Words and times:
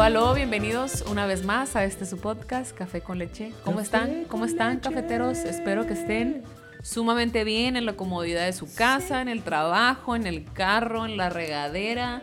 Aló, 0.00 0.28
aló, 0.28 0.34
bienvenidos 0.34 1.04
una 1.10 1.26
vez 1.26 1.44
más 1.44 1.76
a 1.76 1.84
este 1.84 2.06
su 2.06 2.16
podcast, 2.16 2.74
Café 2.74 3.02
con 3.02 3.18
Leche. 3.18 3.52
¿Cómo 3.66 3.76
Café 3.76 3.84
están? 3.84 4.24
¿Cómo 4.24 4.46
están, 4.46 4.76
leche. 4.76 4.88
cafeteros? 4.88 5.38
Espero 5.40 5.86
que 5.86 5.92
estén 5.92 6.42
sumamente 6.82 7.44
bien 7.44 7.76
en 7.76 7.84
la 7.84 7.92
comodidad 7.92 8.46
de 8.46 8.54
su 8.54 8.72
casa, 8.74 9.20
en 9.20 9.28
el 9.28 9.42
trabajo, 9.42 10.16
en 10.16 10.26
el 10.26 10.50
carro, 10.54 11.04
en 11.04 11.18
la 11.18 11.28
regadera, 11.28 12.22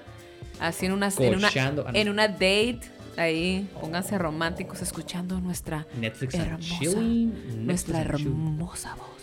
así 0.59 0.87
en 0.87 0.93
una, 0.93 1.09
en 1.19 1.35
una. 1.35 1.49
Ah, 1.55 1.91
en 1.93 2.09
una 2.09 2.27
date. 2.27 2.81
Ahí, 3.15 3.69
pónganse 3.79 4.17
románticos 4.17 4.81
escuchando 4.81 5.39
nuestra 5.39 5.85
Netflix 5.99 6.33
hermosa, 6.33 6.99
nuestra 7.57 8.01
hermosa 8.01 8.95
voz. 8.95 9.16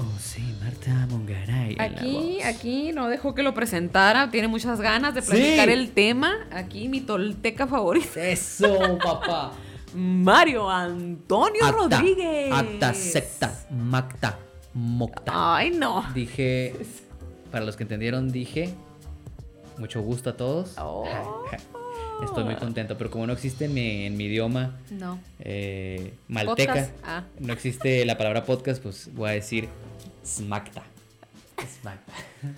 Oh, 0.00 0.04
sí, 0.20 0.42
Marta 0.62 1.06
Mongaray. 1.10 1.76
Aquí, 1.80 2.40
aquí 2.42 2.92
no 2.92 3.08
dejó 3.08 3.34
que 3.34 3.42
lo 3.42 3.52
presentara, 3.52 4.30
tiene 4.30 4.46
muchas 4.46 4.80
ganas 4.80 5.12
de 5.14 5.22
platicar 5.22 5.66
Sí. 5.66 5.72
el 5.74 5.90
tema. 5.90 6.34
Aquí 6.52 6.88
mi 6.88 7.00
tolteca 7.00 7.66
favorita. 7.66 8.20
Eso, 8.28 8.98
papá. 9.02 9.52
Mario 9.94 10.70
Antonio 10.70 11.64
Ata, 11.64 11.72
Rodríguez. 11.72 12.52
Ata, 12.52 12.94
secta, 12.94 13.52
macta, 13.70 14.38
mocta. 14.74 15.32
Ay, 15.56 15.70
no. 15.70 16.04
Dije, 16.14 16.76
para 17.50 17.64
los 17.64 17.74
que 17.76 17.82
entendieron, 17.82 18.30
dije, 18.30 18.74
mucho 19.78 20.00
gusto 20.02 20.30
a 20.30 20.36
todos. 20.36 20.74
Oh. 20.78 21.04
Estoy 22.22 22.44
muy 22.44 22.56
contento, 22.56 22.96
pero 22.98 23.10
como 23.10 23.26
no 23.26 23.32
existe 23.32 23.66
en 23.66 23.74
mi, 23.74 24.04
en 24.06 24.16
mi 24.16 24.24
idioma 24.24 24.76
No. 24.90 25.18
eh, 25.40 26.14
malteca, 26.28 26.90
ah. 27.04 27.24
no 27.38 27.52
existe 27.52 28.04
la 28.04 28.18
palabra 28.18 28.44
podcast, 28.44 28.82
pues 28.82 29.08
voy 29.14 29.30
a 29.30 29.32
decir 29.32 29.68
smacta. 30.24 30.82
Smacta. 31.80 32.12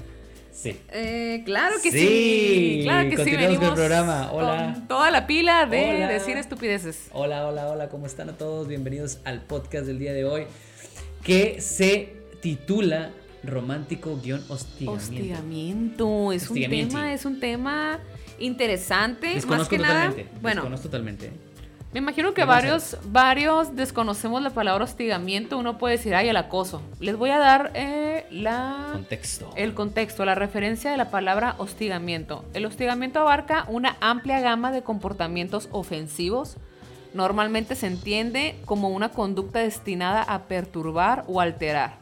Sí. 0.52 0.76
Eh, 0.92 1.40
claro 1.46 1.76
que 1.82 1.90
sí. 1.90 1.98
Sí, 1.98 2.80
Claro 2.82 3.08
que 3.08 3.16
sí. 3.16 3.22
continuamos 3.22 3.46
con 3.46 3.64
el 3.64 3.70
Venimos 3.70 3.74
programa. 3.78 4.30
Hola. 4.30 4.72
Con 4.74 4.88
toda 4.88 5.10
la 5.10 5.26
pila 5.26 5.64
de 5.64 5.94
Hola. 5.94 6.08
decir 6.08 6.36
estupideces. 6.36 7.06
Hola, 7.12 7.46
hola, 7.46 7.68
hola, 7.70 7.88
¿cómo 7.88 8.04
están 8.04 8.28
a 8.28 8.34
todos? 8.36 8.68
Bienvenidos 8.68 9.20
al 9.24 9.40
podcast 9.40 9.86
del 9.86 9.98
día 9.98 10.12
de 10.12 10.26
hoy 10.26 10.42
que 11.22 11.62
se 11.62 12.12
titula 12.42 13.10
Romántico-Hostigamiento. 13.42 14.92
Hostigamiento. 14.92 16.32
Es 16.32 16.42
un 16.42 16.48
Hostigamiento. 16.58 16.94
tema, 16.94 17.14
es 17.14 17.24
un 17.24 17.40
tema 17.40 17.98
interesante. 18.40 19.40
Más 19.46 19.68
que 19.68 19.78
nada. 19.78 20.08
totalmente. 20.08 20.38
Bueno, 20.40 20.62
Desconozco 20.62 20.88
totalmente. 20.88 21.32
me 21.92 21.98
imagino 21.98 22.30
que 22.30 22.42
¿Qué 22.42 22.44
vas 22.44 22.58
a 22.58 22.60
varios, 22.60 22.96
varios 23.04 23.76
desconocemos 23.76 24.42
la 24.42 24.50
palabra 24.50 24.84
hostigamiento. 24.84 25.58
Uno 25.58 25.78
puede 25.78 25.96
decir, 25.96 26.14
ay, 26.14 26.28
el 26.28 26.36
acoso. 26.36 26.82
Les 26.98 27.16
voy 27.16 27.30
a 27.30 27.38
dar 27.38 27.70
eh, 27.74 28.26
la. 28.30 28.88
Contexto. 28.92 29.52
El 29.56 29.74
contexto, 29.74 30.24
la 30.24 30.34
referencia 30.34 30.90
de 30.90 30.96
la 30.96 31.10
palabra 31.10 31.54
hostigamiento. 31.58 32.44
El 32.54 32.66
hostigamiento 32.66 33.20
abarca 33.20 33.64
una 33.68 33.96
amplia 34.00 34.40
gama 34.40 34.72
de 34.72 34.82
comportamientos 34.82 35.68
ofensivos. 35.70 36.56
Normalmente 37.12 37.74
se 37.74 37.88
entiende 37.88 38.56
como 38.64 38.88
una 38.88 39.08
conducta 39.10 39.58
destinada 39.58 40.22
a 40.22 40.44
perturbar 40.44 41.24
o 41.26 41.40
alterar. 41.40 41.99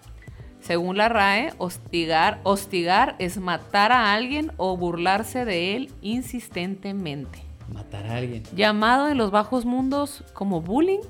Según 0.61 0.97
la 0.97 1.09
RAE, 1.09 1.53
hostigar, 1.59 2.41
hostigar 2.42 3.17
es 3.19 3.39
matar 3.39 3.92
a 3.92 4.12
alguien 4.12 4.53
o 4.56 4.77
burlarse 4.77 5.45
de 5.45 5.77
él 5.77 5.91
insistentemente. 6.03 7.39
Matar 7.73 8.06
a 8.06 8.17
alguien. 8.17 8.42
Llamado 8.55 9.09
en 9.09 9.19
los 9.19 9.31
bajos 9.31 9.64
mundos 9.64 10.25
como 10.33 10.61
bullying, 10.61 11.01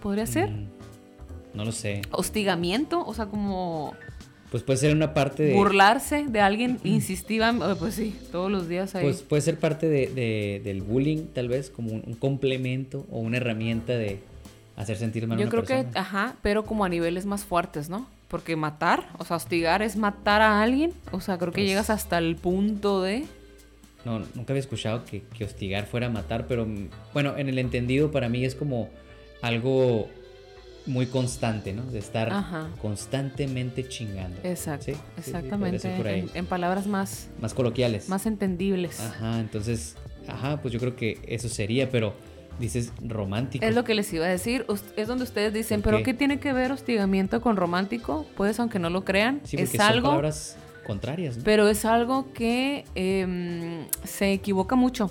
podría 0.00 0.26
ser. 0.26 0.50
Mm, 0.50 0.66
no 1.54 1.64
lo 1.64 1.72
sé. 1.72 2.02
Hostigamiento, 2.10 3.04
o 3.04 3.12
sea, 3.14 3.26
como 3.26 3.94
Pues 4.50 4.62
puede 4.62 4.78
ser 4.78 4.94
una 4.94 5.14
parte 5.14 5.42
de. 5.42 5.54
burlarse 5.54 6.26
de 6.28 6.40
alguien 6.40 6.78
insistiva, 6.84 7.50
eh, 7.50 7.74
pues 7.78 7.94
sí, 7.94 8.14
todos 8.30 8.50
los 8.50 8.68
días 8.68 8.94
ahí. 8.94 9.02
Pues 9.04 9.22
puede 9.22 9.42
ser 9.42 9.58
parte 9.58 9.88
de, 9.88 10.06
de- 10.08 10.60
del 10.62 10.82
bullying, 10.82 11.26
tal 11.34 11.48
vez, 11.48 11.70
como 11.70 11.92
un, 11.92 12.02
un 12.06 12.14
complemento 12.14 13.06
o 13.10 13.18
una 13.18 13.38
herramienta 13.38 13.94
de 13.94 14.20
hacer 14.76 14.96
sentir 14.96 15.26
mal 15.26 15.38
a 15.38 15.40
Yo 15.40 15.48
una 15.48 15.50
creo 15.50 15.64
que, 15.92 15.98
ajá, 15.98 16.36
pero 16.42 16.64
como 16.64 16.84
a 16.84 16.88
niveles 16.88 17.26
más 17.26 17.44
fuertes, 17.44 17.88
¿no? 17.88 18.06
Porque 18.32 18.56
matar, 18.56 19.10
o 19.18 19.24
sea, 19.26 19.36
hostigar 19.36 19.82
es 19.82 19.94
matar 19.96 20.40
a 20.40 20.62
alguien, 20.62 20.92
o 21.12 21.20
sea, 21.20 21.36
creo 21.38 21.52
que 21.52 21.60
Pues- 21.60 21.68
llegas 21.68 21.90
hasta 21.90 22.16
el 22.18 22.34
punto 22.34 23.02
de... 23.02 23.26
No, 24.06 24.18
nunca 24.34 24.52
había 24.54 24.60
escuchado 24.60 25.04
que, 25.04 25.22
que 25.36 25.44
hostigar 25.44 25.84
fuera 25.86 26.08
matar, 26.08 26.46
pero 26.48 26.64
mm, 26.66 26.88
bueno, 27.12 27.36
en 27.36 27.48
el 27.50 27.58
entendido 27.58 28.10
para 28.10 28.28
mí 28.30 28.44
es 28.44 28.54
como 28.56 28.88
algo 29.42 30.08
muy 30.86 31.06
constante, 31.06 31.72
¿no? 31.74 31.82
De 31.84 31.98
estar 31.98 32.32
Ajá. 32.32 32.68
constantemente 32.80 33.86
chingando. 33.86 34.40
Exacto, 34.42 34.86
Sí, 34.86 34.92
sí, 34.94 34.98
sí, 35.16 35.18
exactamente, 35.30 35.94
por 35.96 36.06
ahí. 36.08 36.20
en, 36.20 36.30
en 36.34 36.46
palabras 36.46 36.86
más, 36.86 37.28
Más 37.38 37.52
coloquiales. 37.54 38.08
más 38.08 38.24
entendibles. 38.26 38.98
Ajá, 38.98 39.38
entonces, 39.40 39.94
ajá, 40.26 40.60
pues 40.62 40.72
yo 40.72 40.80
creo 40.80 40.96
que 40.96 41.20
eso 41.28 41.48
sería, 41.50 41.90
pero 41.90 42.14
dices 42.62 42.92
romántico. 43.06 43.64
Es 43.64 43.74
lo 43.74 43.84
que 43.84 43.94
les 43.94 44.10
iba 44.14 44.24
a 44.24 44.28
decir, 44.28 44.64
es 44.96 45.06
donde 45.08 45.24
ustedes 45.24 45.52
dicen, 45.52 45.82
¿Por 45.82 45.90
pero 45.92 45.98
qué? 45.98 46.04
qué 46.04 46.14
tiene 46.14 46.40
que 46.40 46.52
ver 46.54 46.72
hostigamiento 46.72 47.40
con 47.42 47.56
romántico? 47.56 48.24
Pues 48.36 48.58
aunque 48.60 48.78
no 48.78 48.88
lo 48.88 49.04
crean, 49.04 49.40
Sí, 49.44 49.56
es 49.58 49.70
son 49.72 49.80
algo... 49.82 50.08
palabras 50.08 50.56
contrarias, 50.86 51.36
¿no? 51.36 51.44
Pero 51.44 51.68
es 51.68 51.84
algo 51.84 52.32
que 52.32 52.84
em, 52.94 53.86
se 54.04 54.32
equivoca 54.32 54.74
mucho. 54.76 55.10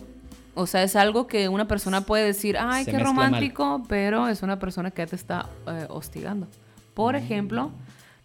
O 0.53 0.67
sea, 0.67 0.83
es 0.83 0.95
algo 0.95 1.27
que 1.27 1.47
una 1.47 1.67
persona 1.67 2.01
puede 2.01 2.25
decir, 2.25 2.57
ay, 2.59 2.83
Se 2.83 2.91
qué 2.91 2.97
mal. 2.97 3.05
romántico, 3.05 3.83
pero 3.87 4.27
es 4.27 4.41
una 4.43 4.59
persona 4.59 4.91
que 4.91 5.01
ya 5.03 5.07
te 5.07 5.15
está 5.15 5.47
eh, 5.67 5.85
hostigando. 5.89 6.47
Por 6.93 7.13
Mm. 7.13 7.17
ejemplo, 7.17 7.71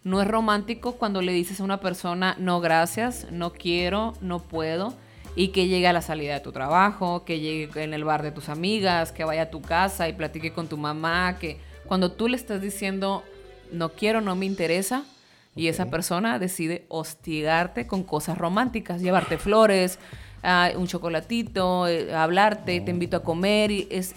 no 0.03 0.21
es 0.21 0.27
romántico 0.27 0.93
cuando 0.93 1.21
le 1.21 1.31
dices 1.31 1.61
a 1.61 1.63
una 1.63 1.79
persona, 1.79 2.35
no 2.37 2.59
gracias, 2.59 3.27
no 3.31 3.53
quiero, 3.53 4.13
no 4.21 4.39
puedo, 4.39 4.93
y 5.37 5.49
que 5.49 5.67
llegue 5.67 5.87
a 5.87 5.93
la 5.93 6.01
salida 6.01 6.33
de 6.33 6.39
tu 6.39 6.51
trabajo, 6.51 7.23
que 7.23 7.39
llegue 7.39 7.83
en 7.83 7.93
el 7.93 8.03
bar 8.03 8.23
de 8.23 8.31
tus 8.31 8.49
amigas, 8.49 9.11
que 9.11 9.23
vaya 9.23 9.43
a 9.43 9.49
tu 9.51 9.61
casa 9.61 10.09
y 10.09 10.13
platique 10.13 10.51
con 10.51 10.67
tu 10.67 10.77
mamá, 10.77 11.37
que 11.37 11.59
cuando 11.85 12.11
tú 12.11 12.27
le 12.27 12.35
estás 12.35 12.59
diciendo, 12.59 13.23
no 13.71 13.89
quiero, 13.89 14.19
no 14.19 14.35
me 14.35 14.47
interesa, 14.47 15.03
y 15.55 15.67
esa 15.67 15.91
persona 15.91 16.39
decide 16.39 16.85
hostigarte 16.89 17.85
con 17.85 18.03
cosas 18.03 18.35
románticas, 18.35 18.99
llevarte 18.99 19.37
flores, 19.37 19.99
ah, 20.41 20.71
un 20.75 20.87
chocolatito, 20.87 21.87
eh, 21.87 22.15
hablarte, 22.15 22.81
te 22.81 22.89
invito 22.89 23.17
a 23.17 23.23
comer 23.23 23.69
y 23.69 23.87
es 23.91 24.15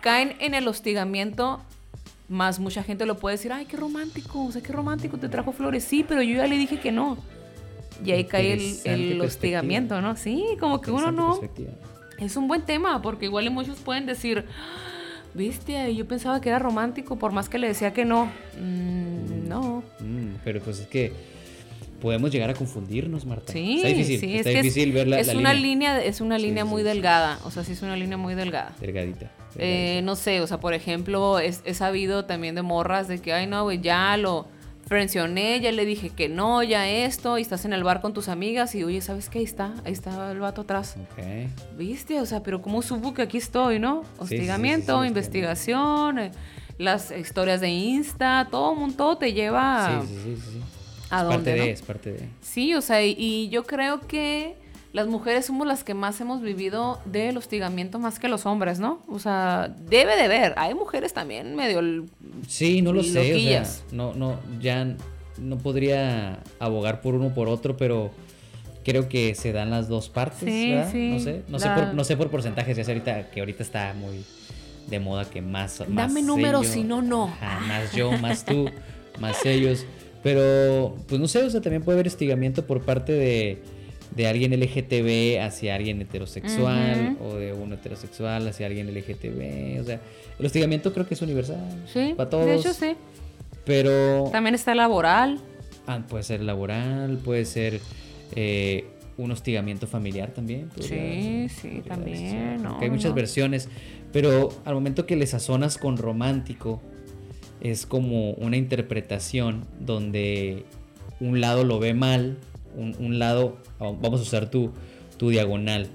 caen 0.00 0.36
en 0.40 0.54
el 0.54 0.66
hostigamiento. 0.68 1.60
Más 2.28 2.60
mucha 2.60 2.82
gente 2.82 3.04
lo 3.04 3.18
puede 3.18 3.36
decir, 3.36 3.52
ay, 3.52 3.66
qué 3.66 3.76
romántico, 3.76 4.44
o 4.44 4.50
sea, 4.50 4.62
qué 4.62 4.72
romántico, 4.72 5.18
te 5.18 5.28
trajo 5.28 5.52
flores. 5.52 5.84
Sí, 5.84 6.02
pero 6.06 6.22
yo 6.22 6.36
ya 6.36 6.46
le 6.46 6.56
dije 6.56 6.80
que 6.80 6.92
no. 6.92 7.18
Y 8.04 8.10
ahí 8.12 8.24
cae 8.24 8.52
el, 8.54 8.78
el 8.84 9.20
hostigamiento, 9.20 10.00
¿no? 10.00 10.16
Sí, 10.16 10.44
como 10.60 10.80
que 10.80 10.90
uno 10.90 11.12
no. 11.12 11.40
Es 12.18 12.36
un 12.36 12.46
buen 12.48 12.62
tema, 12.62 13.02
porque 13.02 13.24
igual 13.26 13.50
muchos 13.50 13.78
pueden 13.80 14.06
decir, 14.06 14.44
viste, 15.34 15.94
yo 15.94 16.06
pensaba 16.06 16.40
que 16.40 16.48
era 16.50 16.58
romántico, 16.58 17.16
por 17.18 17.32
más 17.32 17.48
que 17.48 17.58
le 17.58 17.68
decía 17.68 17.92
que 17.92 18.04
no. 18.04 18.26
Mm, 18.60 19.48
no. 19.48 19.82
Mm, 20.00 20.36
pero 20.44 20.60
pues 20.60 20.80
es 20.80 20.86
que 20.86 21.12
podemos 22.00 22.30
llegar 22.32 22.50
a 22.50 22.54
confundirnos, 22.54 23.24
Marta. 23.26 23.52
Sí, 23.52 23.76
está 23.76 23.88
difícil, 23.88 24.20
sí, 24.20 24.36
está 24.36 24.50
es 24.50 24.56
difícil 24.62 24.88
es, 24.90 24.94
ver 24.94 25.08
la, 25.08 25.20
es 25.20 25.26
la 25.28 25.34
una 25.38 25.54
línea. 25.54 25.94
línea, 25.94 26.04
es 26.04 26.20
una 26.20 26.38
línea 26.38 26.64
sí, 26.64 26.70
muy 26.70 26.82
sí. 26.82 26.88
delgada, 26.88 27.38
o 27.44 27.50
sea, 27.50 27.64
sí 27.64 27.72
es 27.72 27.82
una 27.82 27.96
línea 27.96 28.16
muy 28.16 28.34
delgada. 28.34 28.72
Delgadita. 28.80 29.30
Eh, 29.56 30.00
no 30.04 30.16
sé, 30.16 30.40
o 30.40 30.46
sea, 30.46 30.58
por 30.60 30.74
ejemplo, 30.74 31.38
es- 31.38 31.62
he 31.64 31.74
sabido 31.74 32.24
también 32.24 32.54
de 32.54 32.62
morras 32.62 33.06
de 33.06 33.20
que, 33.20 33.32
ay, 33.32 33.46
no, 33.46 33.62
güey, 33.64 33.80
ya 33.80 34.16
lo 34.16 34.46
frencioné, 34.86 35.60
ya 35.60 35.72
le 35.72 35.84
dije 35.84 36.10
que 36.10 36.28
no, 36.28 36.62
ya 36.62 36.88
esto, 36.88 37.38
y 37.38 37.42
estás 37.42 37.64
en 37.64 37.72
el 37.72 37.82
bar 37.84 38.00
con 38.00 38.12
tus 38.12 38.28
amigas 38.28 38.74
y, 38.74 38.84
oye, 38.84 39.00
¿sabes 39.00 39.28
qué? 39.28 39.38
Ahí 39.38 39.44
está, 39.44 39.74
ahí 39.84 39.92
está 39.92 40.30
el 40.32 40.40
vato 40.40 40.62
atrás. 40.62 40.96
Ok. 41.12 41.24
¿Viste? 41.78 42.20
O 42.20 42.26
sea, 42.26 42.42
pero 42.42 42.60
¿cómo 42.62 42.82
supo 42.82 43.14
que 43.14 43.22
aquí 43.22 43.38
estoy, 43.38 43.78
no? 43.78 44.02
sí, 44.04 44.08
Hostigamiento, 44.18 44.98
sí, 44.98 45.02
sí, 45.04 45.08
investigación, 45.08 46.18
eh, 46.18 46.30
las 46.78 47.10
historias 47.10 47.60
de 47.60 47.68
Insta, 47.68 48.48
todo, 48.50 48.72
un- 48.72 48.94
todo 48.96 49.16
te 49.16 49.32
lleva 49.32 50.02
Sí, 50.02 50.08
sí, 50.08 50.14
sí, 50.24 50.36
sí, 50.36 50.42
sí. 50.52 50.60
a 51.10 51.18
es 51.18 51.22
dónde, 51.24 51.36
parte 51.36 51.56
¿no? 51.58 51.64
de, 51.64 51.70
es 51.70 51.82
parte 51.82 52.12
de. 52.12 52.28
Sí, 52.40 52.74
o 52.74 52.80
sea, 52.80 53.04
y, 53.04 53.14
y 53.18 53.48
yo 53.50 53.64
creo 53.64 54.00
que 54.00 54.56
las 54.92 55.06
mujeres 55.06 55.46
somos 55.46 55.66
las 55.66 55.84
que 55.84 55.94
más 55.94 56.20
hemos 56.20 56.42
vivido 56.42 57.00
del 57.06 57.36
hostigamiento 57.36 57.98
más 57.98 58.18
que 58.18 58.28
los 58.28 58.44
hombres, 58.44 58.78
¿no? 58.78 59.02
O 59.08 59.18
sea, 59.18 59.74
debe 59.88 60.16
de 60.16 60.28
ver. 60.28 60.54
Hay 60.56 60.74
mujeres 60.74 61.14
también 61.14 61.56
medio... 61.56 62.04
Sí, 62.46 62.82
no 62.82 62.92
lo 62.92 63.02
sé. 63.02 63.34
O 63.34 63.38
sea, 63.38 63.64
no, 63.90 64.14
no, 64.14 64.38
ya 64.60 64.94
no 65.38 65.58
podría 65.58 66.40
abogar 66.58 67.00
por 67.00 67.14
uno 67.14 67.28
o 67.28 67.34
por 67.34 67.48
otro, 67.48 67.76
pero 67.76 68.10
creo 68.84 69.08
que 69.08 69.34
se 69.34 69.52
dan 69.52 69.70
las 69.70 69.88
dos 69.88 70.10
partes. 70.10 70.40
Sí, 70.40 70.70
¿verdad? 70.72 70.92
sí. 70.92 71.10
No 71.10 71.18
sé, 71.20 71.42
no, 71.48 71.58
sé 71.58 71.70
por, 71.70 71.94
no 71.94 72.04
sé 72.04 72.16
por 72.16 72.30
porcentajes, 72.30 72.76
ya 72.76 72.84
sé 72.84 72.92
ahorita 72.92 73.30
que 73.30 73.40
ahorita 73.40 73.62
está 73.62 73.94
muy 73.94 74.24
de 74.88 75.00
moda 75.00 75.24
que 75.24 75.40
más. 75.40 75.80
más 75.88 76.08
Dame 76.08 76.20
números, 76.20 76.66
si 76.66 76.84
no, 76.84 77.00
no. 77.00 77.28
más 77.66 77.92
yo, 77.92 78.12
más 78.18 78.44
tú, 78.44 78.68
más 79.20 79.44
ellos. 79.46 79.86
Pero, 80.22 80.96
pues 81.08 81.20
no 81.20 81.26
sé, 81.26 81.42
o 81.42 81.50
sea, 81.50 81.60
también 81.60 81.82
puede 81.82 81.96
haber 81.96 82.06
hostigamiento 82.06 82.66
por 82.66 82.82
parte 82.82 83.12
de, 83.12 83.62
de 84.14 84.26
alguien 84.26 84.52
LGTB 84.58 85.40
hacia 85.40 85.74
alguien 85.74 86.00
heterosexual 86.00 87.16
o 87.20 87.34
de 87.36 87.52
uno 87.52 87.74
heterosexual 87.76 88.46
hacia 88.48 88.66
alguien 88.66 88.86
LGTB. 88.94 89.80
O 89.80 89.84
sea, 89.84 90.00
el 90.38 90.46
hostigamiento 90.46 90.92
creo 90.92 91.06
que 91.06 91.14
es 91.14 91.22
universal. 91.22 91.58
Sí, 91.92 92.14
Para 92.16 92.28
todos. 92.30 92.46
de 92.46 92.56
hecho 92.56 92.72
sí. 92.72 92.94
Pero 93.64 94.28
También 94.32 94.54
está 94.54 94.74
laboral. 94.74 95.38
ah, 95.86 96.02
puede 96.08 96.24
ser 96.24 96.42
laboral, 96.42 97.18
puede 97.24 97.44
ser 97.44 97.80
eh, 98.34 98.84
un 99.16 99.30
hostigamiento 99.30 99.86
familiar 99.86 100.30
también. 100.30 100.68
sí, 100.80 101.48
sí, 101.48 101.82
también. 101.86 102.66
hay 102.80 102.90
muchas 102.90 103.14
versiones, 103.14 103.68
pero 104.12 104.50
al 104.64 104.74
momento 104.74 105.06
que 105.06 105.16
le 105.16 105.26
sazonas 105.26 105.78
con 105.78 105.96
romántico, 105.96 106.82
es 107.60 107.86
como 107.86 108.32
una 108.32 108.56
interpretación 108.56 109.64
donde 109.78 110.64
un 111.20 111.40
lado 111.40 111.62
lo 111.64 111.78
ve 111.78 111.94
mal, 111.94 112.38
un, 112.76 113.18
lado, 113.18 113.58
vamos 113.78 114.20
a 114.20 114.22
usar 114.22 114.50
tu, 114.50 114.72
tu 115.16 115.30
diagonal. 115.30 115.88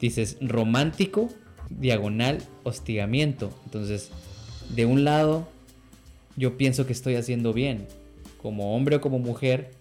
Dices 0.00 0.36
romántico, 0.40 1.28
diagonal, 1.70 2.38
hostigamiento. 2.62 3.50
Entonces, 3.64 4.10
de 4.74 4.86
un 4.86 5.04
lado, 5.04 5.48
yo 6.36 6.56
pienso 6.56 6.86
que 6.86 6.92
estoy 6.92 7.16
haciendo 7.16 7.52
bien. 7.52 7.86
Como 8.40 8.76
hombre 8.76 8.96
o 8.96 9.00
como 9.00 9.18
mujer, 9.18 9.72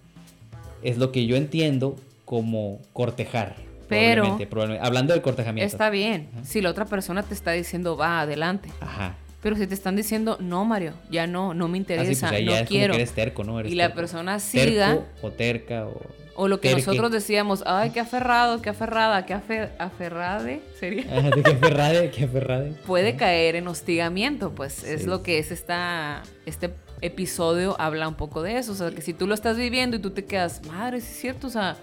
es 0.82 0.98
lo 0.98 1.12
que 1.12 1.26
yo 1.26 1.36
entiendo 1.36 1.96
como 2.26 2.80
cortejar. 2.94 3.56
Pero, 3.88 4.38
hablando 4.82 5.14
del 5.14 5.22
cortejamiento. 5.22 5.72
Está 5.72 5.90
bien, 5.90 6.28
si 6.44 6.60
la 6.60 6.70
otra 6.70 6.86
persona 6.86 7.24
te 7.24 7.34
está 7.34 7.52
diciendo 7.52 7.96
va 7.96 8.22
adelante. 8.22 8.70
Ajá. 8.82 9.16
Pero 9.48 9.56
si 9.56 9.66
te 9.66 9.76
están 9.76 9.96
diciendo, 9.96 10.36
no, 10.42 10.66
Mario, 10.66 10.92
ya 11.10 11.26
no, 11.26 11.54
no 11.54 11.70
me 11.70 11.78
ah, 11.78 11.80
interesa, 11.80 12.28
pues 12.28 12.44
no 12.44 12.52
quiero. 12.68 12.94
eres 12.96 13.14
terco, 13.14 13.46
¿no? 13.46 13.62
y 13.62 13.76
la 13.76 13.94
persona 13.94 14.42
siga. 14.42 15.06
o 15.22 15.32
terca 15.32 15.86
o. 15.86 16.02
O 16.36 16.50
lo 16.50 16.60
que 16.60 16.76
nosotros 16.76 17.14
decíamos, 17.14 17.64
ay, 17.66 17.92
qué 17.92 18.02
aferrado, 18.02 18.62
qué 18.62 18.72
aferrada, 18.72 19.26
qué 19.26 19.34
aferrade, 19.80 20.60
sería. 20.78 21.04
qué 21.46 21.52
aferrade, 21.52 22.12
qué 22.12 22.26
aferrade. 22.26 22.74
Puede 22.86 23.16
caer 23.16 23.56
en 23.56 23.70
hostigamiento, 23.70 24.54
pues 24.54 24.84
es 24.84 25.06
lo 25.06 25.24
que 25.24 25.40
es 25.40 25.52
esta, 25.52 26.24
este 26.46 26.72
episodio 27.00 27.80
habla 27.80 28.10
un 28.10 28.16
poco 28.16 28.42
de 28.42 28.58
eso. 28.58 28.74
O 28.74 28.76
sea, 28.76 28.92
que 28.92 29.02
si 29.02 29.14
tú 29.14 29.28
lo 29.28 29.34
estás 29.34 29.56
viviendo 29.56 29.96
y 29.96 30.00
tú 30.00 30.10
te 30.10 30.26
quedas, 30.26 30.62
madre, 30.68 31.00
sí 31.00 31.08
es 31.10 31.20
cierto. 31.22 31.48
O 31.48 31.52
sea, 31.52 31.78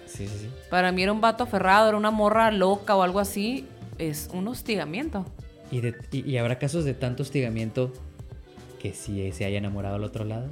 para 0.69 0.93
mí 0.93 1.03
era 1.03 1.13
un 1.13 1.23
vato 1.23 1.45
aferrado, 1.45 1.89
era 1.89 1.97
una 1.97 2.11
morra 2.11 2.51
loca 2.51 2.95
o 2.95 3.03
algo 3.03 3.21
así. 3.21 3.67
Es 3.97 4.29
un 4.35 4.49
hostigamiento. 4.49 5.25
¿Y, 6.13 6.37
habrá 6.37 6.59
casos 6.59 6.85
de 6.85 6.95
tanto 6.95 7.23
hostigamiento 7.23 7.93
que 8.81 8.93
si 8.93 9.33
se 9.33 9.45
haya 9.45 9.59
enamorado 9.59 9.97
al 9.97 10.05
otro 10.05 10.25
lado? 10.25 10.49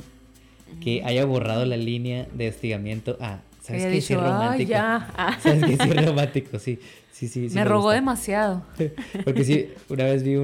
Que 0.81 1.03
haya 1.05 1.25
borrado 1.25 1.65
la 1.67 1.77
línea 1.77 2.27
de 2.33 2.49
hostigamiento 2.49 3.17
a. 3.21 3.41
¿Sabes 3.61 3.85
qué? 3.93 4.01
sí 4.01 4.15
es 4.15 4.21
romántico. 4.21 4.71
Ya. 4.71 5.39
¿Sabes 5.41 5.65
qué? 5.65 5.77
Sí 5.77 5.91
romántico, 5.93 6.59
sí. 6.59 6.79
Sí, 7.13 7.29
sí, 7.29 7.49
me, 7.53 7.65
rogó 7.65 7.91
demasiado. 7.91 8.65
Porque 9.25 9.45
sí, 9.45 9.69
una 9.89 10.05
vez 10.05 10.25
vi 10.25 10.37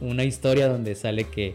una 0.00 0.24
historia 0.24 0.68
donde 0.68 0.94
sale 0.94 1.24
que 1.24 1.54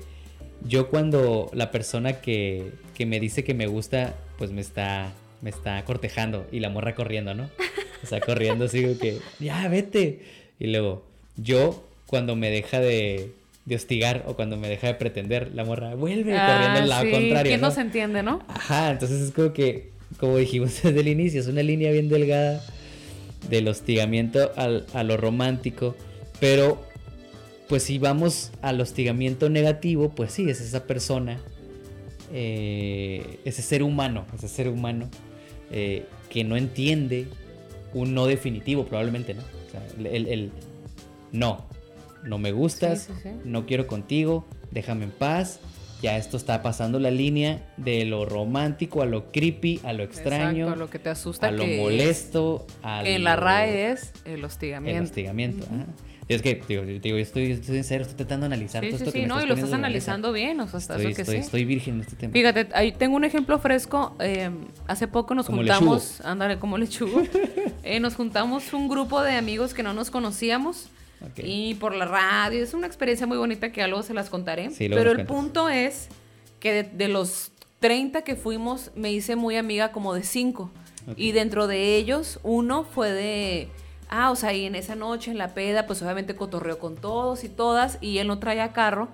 yo 0.67 0.89
cuando 0.89 1.49
la 1.53 1.71
persona 1.71 2.21
que, 2.21 2.73
me 3.05 3.19
dice 3.19 3.43
que 3.43 3.53
me 3.53 3.67
gusta, 3.67 4.15
pues 4.37 4.51
me 4.51 4.61
está, 4.61 5.11
me 5.41 5.49
está 5.49 5.83
cortejando 5.85 6.45
y 6.51 6.59
la 6.59 6.69
morra 6.69 6.93
corriendo, 6.95 7.33
¿no? 7.33 7.49
O 8.03 8.07
sea, 8.07 8.19
corriendo, 8.19 8.67
sigo 8.67 8.97
que, 8.97 9.19
ya, 9.39 9.67
vete. 9.69 10.21
Y 10.59 10.67
luego, 10.67 11.03
yo 11.41 11.83
cuando 12.07 12.35
me 12.35 12.49
deja 12.49 12.79
de, 12.79 13.31
hostigar 13.73 14.23
o 14.27 14.35
cuando 14.35 14.57
me 14.57 14.67
deja 14.67 14.87
de 14.87 14.95
pretender, 14.95 15.51
la 15.53 15.63
morra 15.63 15.95
vuelve 15.95 16.37
ah, 16.37 16.47
corriendo 16.47 16.79
al 16.79 16.89
lado 16.89 17.11
contrario. 17.11 17.51
¿Quién 17.51 17.61
no 17.61 17.71
se 17.71 17.81
entiende, 17.81 18.23
no? 18.23 18.43
Ajá, 18.47 18.91
entonces 18.91 19.21
es 19.21 19.31
como 19.31 19.53
que, 19.53 19.91
como 20.19 20.37
dijimos 20.37 20.79
desde 20.83 20.99
el 20.99 21.07
inicio, 21.07 21.39
es 21.39 21.47
una 21.47 21.63
línea 21.63 21.91
bien 21.91 22.09
delgada 22.09 22.61
del 23.49 23.67
hostigamiento 23.67 24.51
al, 24.55 24.85
a 24.93 25.03
lo 25.03 25.17
romántico, 25.17 25.95
pero 26.39 26.85
pues 27.71 27.83
si 27.83 27.99
vamos 27.99 28.51
al 28.61 28.81
hostigamiento 28.81 29.49
negativo, 29.49 30.09
pues 30.09 30.33
sí, 30.33 30.49
es 30.49 30.59
esa 30.59 30.85
persona, 30.85 31.39
eh, 32.33 33.39
ese 33.45 33.61
ser 33.61 33.81
humano, 33.81 34.25
ese 34.35 34.49
ser 34.49 34.67
humano 34.67 35.09
eh, 35.71 36.03
que 36.29 36.43
no 36.43 36.57
entiende 36.57 37.27
un 37.93 38.13
no 38.13 38.27
definitivo, 38.27 38.85
probablemente, 38.85 39.33
¿no? 39.33 39.41
O 39.41 39.71
sea, 39.71 39.81
el, 40.11 40.51
no, 41.31 41.65
no 42.23 42.37
me 42.37 42.51
gustas, 42.51 43.09
no 43.43 43.65
quiero 43.65 43.87
contigo, 43.87 44.45
déjame 44.71 45.05
en 45.05 45.11
paz. 45.11 45.59
Ya 46.01 46.17
esto 46.17 46.35
está 46.35 46.63
pasando 46.63 46.99
la 46.99 47.11
línea 47.11 47.71
de 47.77 48.05
lo 48.05 48.25
romántico 48.25 49.03
a 49.03 49.05
lo 49.05 49.31
creepy, 49.31 49.81
a 49.83 49.93
lo 49.93 50.01
extraño, 50.01 50.71
a 50.71 50.75
lo 50.75 50.89
que 50.89 50.97
te 50.97 51.09
asusta, 51.09 51.49
a 51.49 51.51
lo 51.51 51.67
molesto, 51.67 52.65
a 52.81 53.03
que 53.03 53.19
la 53.19 53.35
RAE 53.35 53.91
es 53.91 54.11
el 54.25 54.43
hostigamiento. 54.43 54.97
El 54.97 55.03
hostigamiento, 55.03 55.67
es 56.35 56.41
que, 56.41 56.61
digo, 56.67 56.83
digo 56.83 57.17
yo 57.17 57.17
estoy, 57.17 57.51
estoy 57.51 57.77
en 57.77 57.83
serio, 57.83 58.03
estoy 58.03 58.17
tratando 58.17 58.47
de 58.47 58.53
analizar 58.53 58.83
todo 58.83 58.95
esto 58.95 59.11
sí, 59.11 59.25
no, 59.25 59.43
y 59.43 59.47
lo 59.47 59.53
estás 59.53 59.73
analizando 59.73 60.31
bien, 60.31 60.59
o 60.59 60.67
sea, 60.67 60.77
hasta 60.77 60.95
estoy, 60.95 61.13
que 61.13 61.21
estoy, 61.21 61.37
estoy 61.37 61.65
virgen 61.65 61.95
en 61.95 62.01
este 62.01 62.15
tema. 62.15 62.33
Fíjate, 62.33 62.69
ahí 62.73 62.91
tengo 62.91 63.15
un 63.15 63.23
ejemplo 63.23 63.59
fresco. 63.59 64.15
Eh, 64.19 64.49
hace 64.87 65.07
poco 65.07 65.35
nos 65.35 65.47
juntamos, 65.47 66.21
ándale, 66.21 66.57
como 66.57 66.77
lechugo. 66.77 67.21
eh, 67.83 67.99
nos 67.99 68.15
juntamos 68.15 68.73
un 68.73 68.87
grupo 68.87 69.21
de 69.21 69.33
amigos 69.33 69.73
que 69.73 69.83
no 69.83 69.93
nos 69.93 70.09
conocíamos. 70.09 70.89
Y 71.37 71.75
por 71.75 71.95
la 71.95 72.05
radio, 72.05 72.63
es 72.63 72.73
una 72.73 72.87
experiencia 72.87 73.27
muy 73.27 73.37
bonita 73.37 73.71
que 73.71 73.81
algo 73.81 74.03
se 74.03 74.13
las 74.13 74.29
contaré. 74.29 74.71
Pero 74.77 75.11
el 75.11 75.25
punto 75.25 75.69
es 75.69 76.09
que 76.59 76.73
de, 76.73 76.83
de, 76.83 77.07
los 77.07 77.51
30 77.79 78.23
que 78.23 78.35
fuimos, 78.35 78.91
me 78.95 79.11
hice 79.11 79.35
muy 79.35 79.55
amiga 79.57 79.91
como 79.91 80.13
de 80.13 80.23
5. 80.23 80.71
Y 81.15 81.31
dentro 81.31 81.67
de 81.67 81.95
ellos, 81.95 82.39
uno 82.43 82.83
fue 82.83 83.11
de 83.11 83.69
Ah, 84.13 84.29
o 84.29 84.35
sea, 84.35 84.53
y 84.53 84.65
en 84.65 84.75
esa 84.75 84.93
noche 84.93 85.31
en 85.31 85.37
la 85.37 85.53
peda, 85.53 85.87
pues 85.87 86.01
obviamente 86.01 86.35
cotorreó 86.35 86.77
con 86.79 86.97
todos 86.97 87.45
y 87.45 87.49
todas, 87.49 87.97
y 88.01 88.17
él 88.17 88.27
no 88.27 88.39
traía 88.39 88.73
carro, 88.73 89.07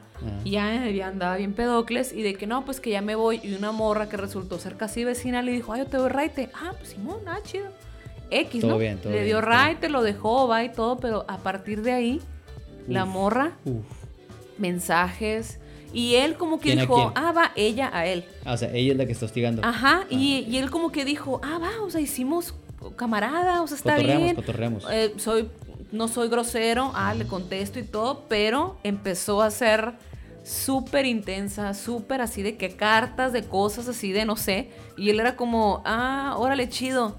y 0.44 0.52
ya, 0.52 0.90
ya, 0.90 1.10
andaba 1.10 1.38
bien 1.38 1.54
pedocles, 1.54 2.12
y 2.14 2.24
de 2.24 2.34
que 2.34 2.48
no, 2.48 2.66
pues 2.66 2.80
que 2.80 2.90
ya 2.90 3.02
me 3.04 3.14
voy, 3.14 3.40
y 3.44 3.54
una 3.54 3.72
morra 3.72 4.10
que 4.10 4.18
resultó 4.18 4.58
ser 4.58 4.76
casi 4.76 5.04
vecina 5.04 5.44
le 5.44 5.52
dijo, 5.52 5.72
ay, 5.72 5.82
yo 5.82 5.86
te 5.86 5.98
doy 5.98 6.10
raite. 6.10 6.50
Ah, 6.56 6.72
pues 6.76 6.90
Simón, 6.90 7.20
ah, 7.28 7.38
chido. 7.44 7.68
X, 8.30 8.64
¿no? 8.64 8.78
le 8.78 9.24
dio 9.24 9.42
raite, 9.42 9.90
lo 9.90 10.02
dejó, 10.02 10.48
va 10.48 10.64
y 10.64 10.72
todo, 10.72 10.98
pero 10.98 11.26
a 11.28 11.38
partir 11.38 11.82
de 11.82 11.92
ahí, 11.94 12.22
la 12.88 13.06
morra, 13.06 13.58
mensajes, 14.58 15.60
y 15.94 16.16
él 16.16 16.36
como 16.36 16.60
que 16.60 16.76
dijo, 16.76 17.12
ah, 17.16 17.32
va, 17.32 17.52
ella 17.56 17.90
a 17.94 18.06
él. 18.06 18.26
Ah, 18.46 18.54
o 18.54 18.58
sea, 18.58 18.72
ella 18.74 18.92
es 18.92 18.98
la 18.98 19.06
que 19.06 19.14
está 19.14 19.26
hostigando. 19.26 19.62
Ajá, 19.64 20.06
y, 20.10 20.46
y, 20.48 20.58
él 20.58 20.70
como 20.70 20.92
que 20.92 21.06
dijo, 21.06 21.40
ah, 21.44 21.60
va, 21.60 21.84
o 21.84 21.90
sea, 21.90 22.02
hicimos 22.02 22.54
camarada, 22.96 23.62
o 23.62 23.68
sea, 23.68 23.78
está 23.78 23.98
bien. 23.98 24.38
Eh, 24.92 25.14
soy, 25.18 25.50
no 25.92 26.08
soy 26.08 26.30
grosero, 26.30 26.92
ah, 26.94 27.14
le 27.14 27.26
contesto 27.26 27.80
y 27.80 27.84
todo, 27.84 28.26
pero 28.28 28.78
empezó 28.84 29.42
a 29.42 29.52
ser 29.52 29.94
súper 30.44 31.06
intensa, 31.06 31.74
súper 31.74 32.22
así 32.22 32.42
de 32.42 32.56
que 32.56 32.76
cartas 32.76 33.34
de 33.34 33.44
cosas 33.44 33.88
así 33.88 34.12
de 34.12 34.26
no 34.26 34.36
sé. 34.36 34.70
Y 34.96 35.10
él 35.10 35.20
era 35.20 35.36
como, 35.36 35.82
ah, 35.86 36.36
órale, 36.38 36.70
chido. 36.70 37.16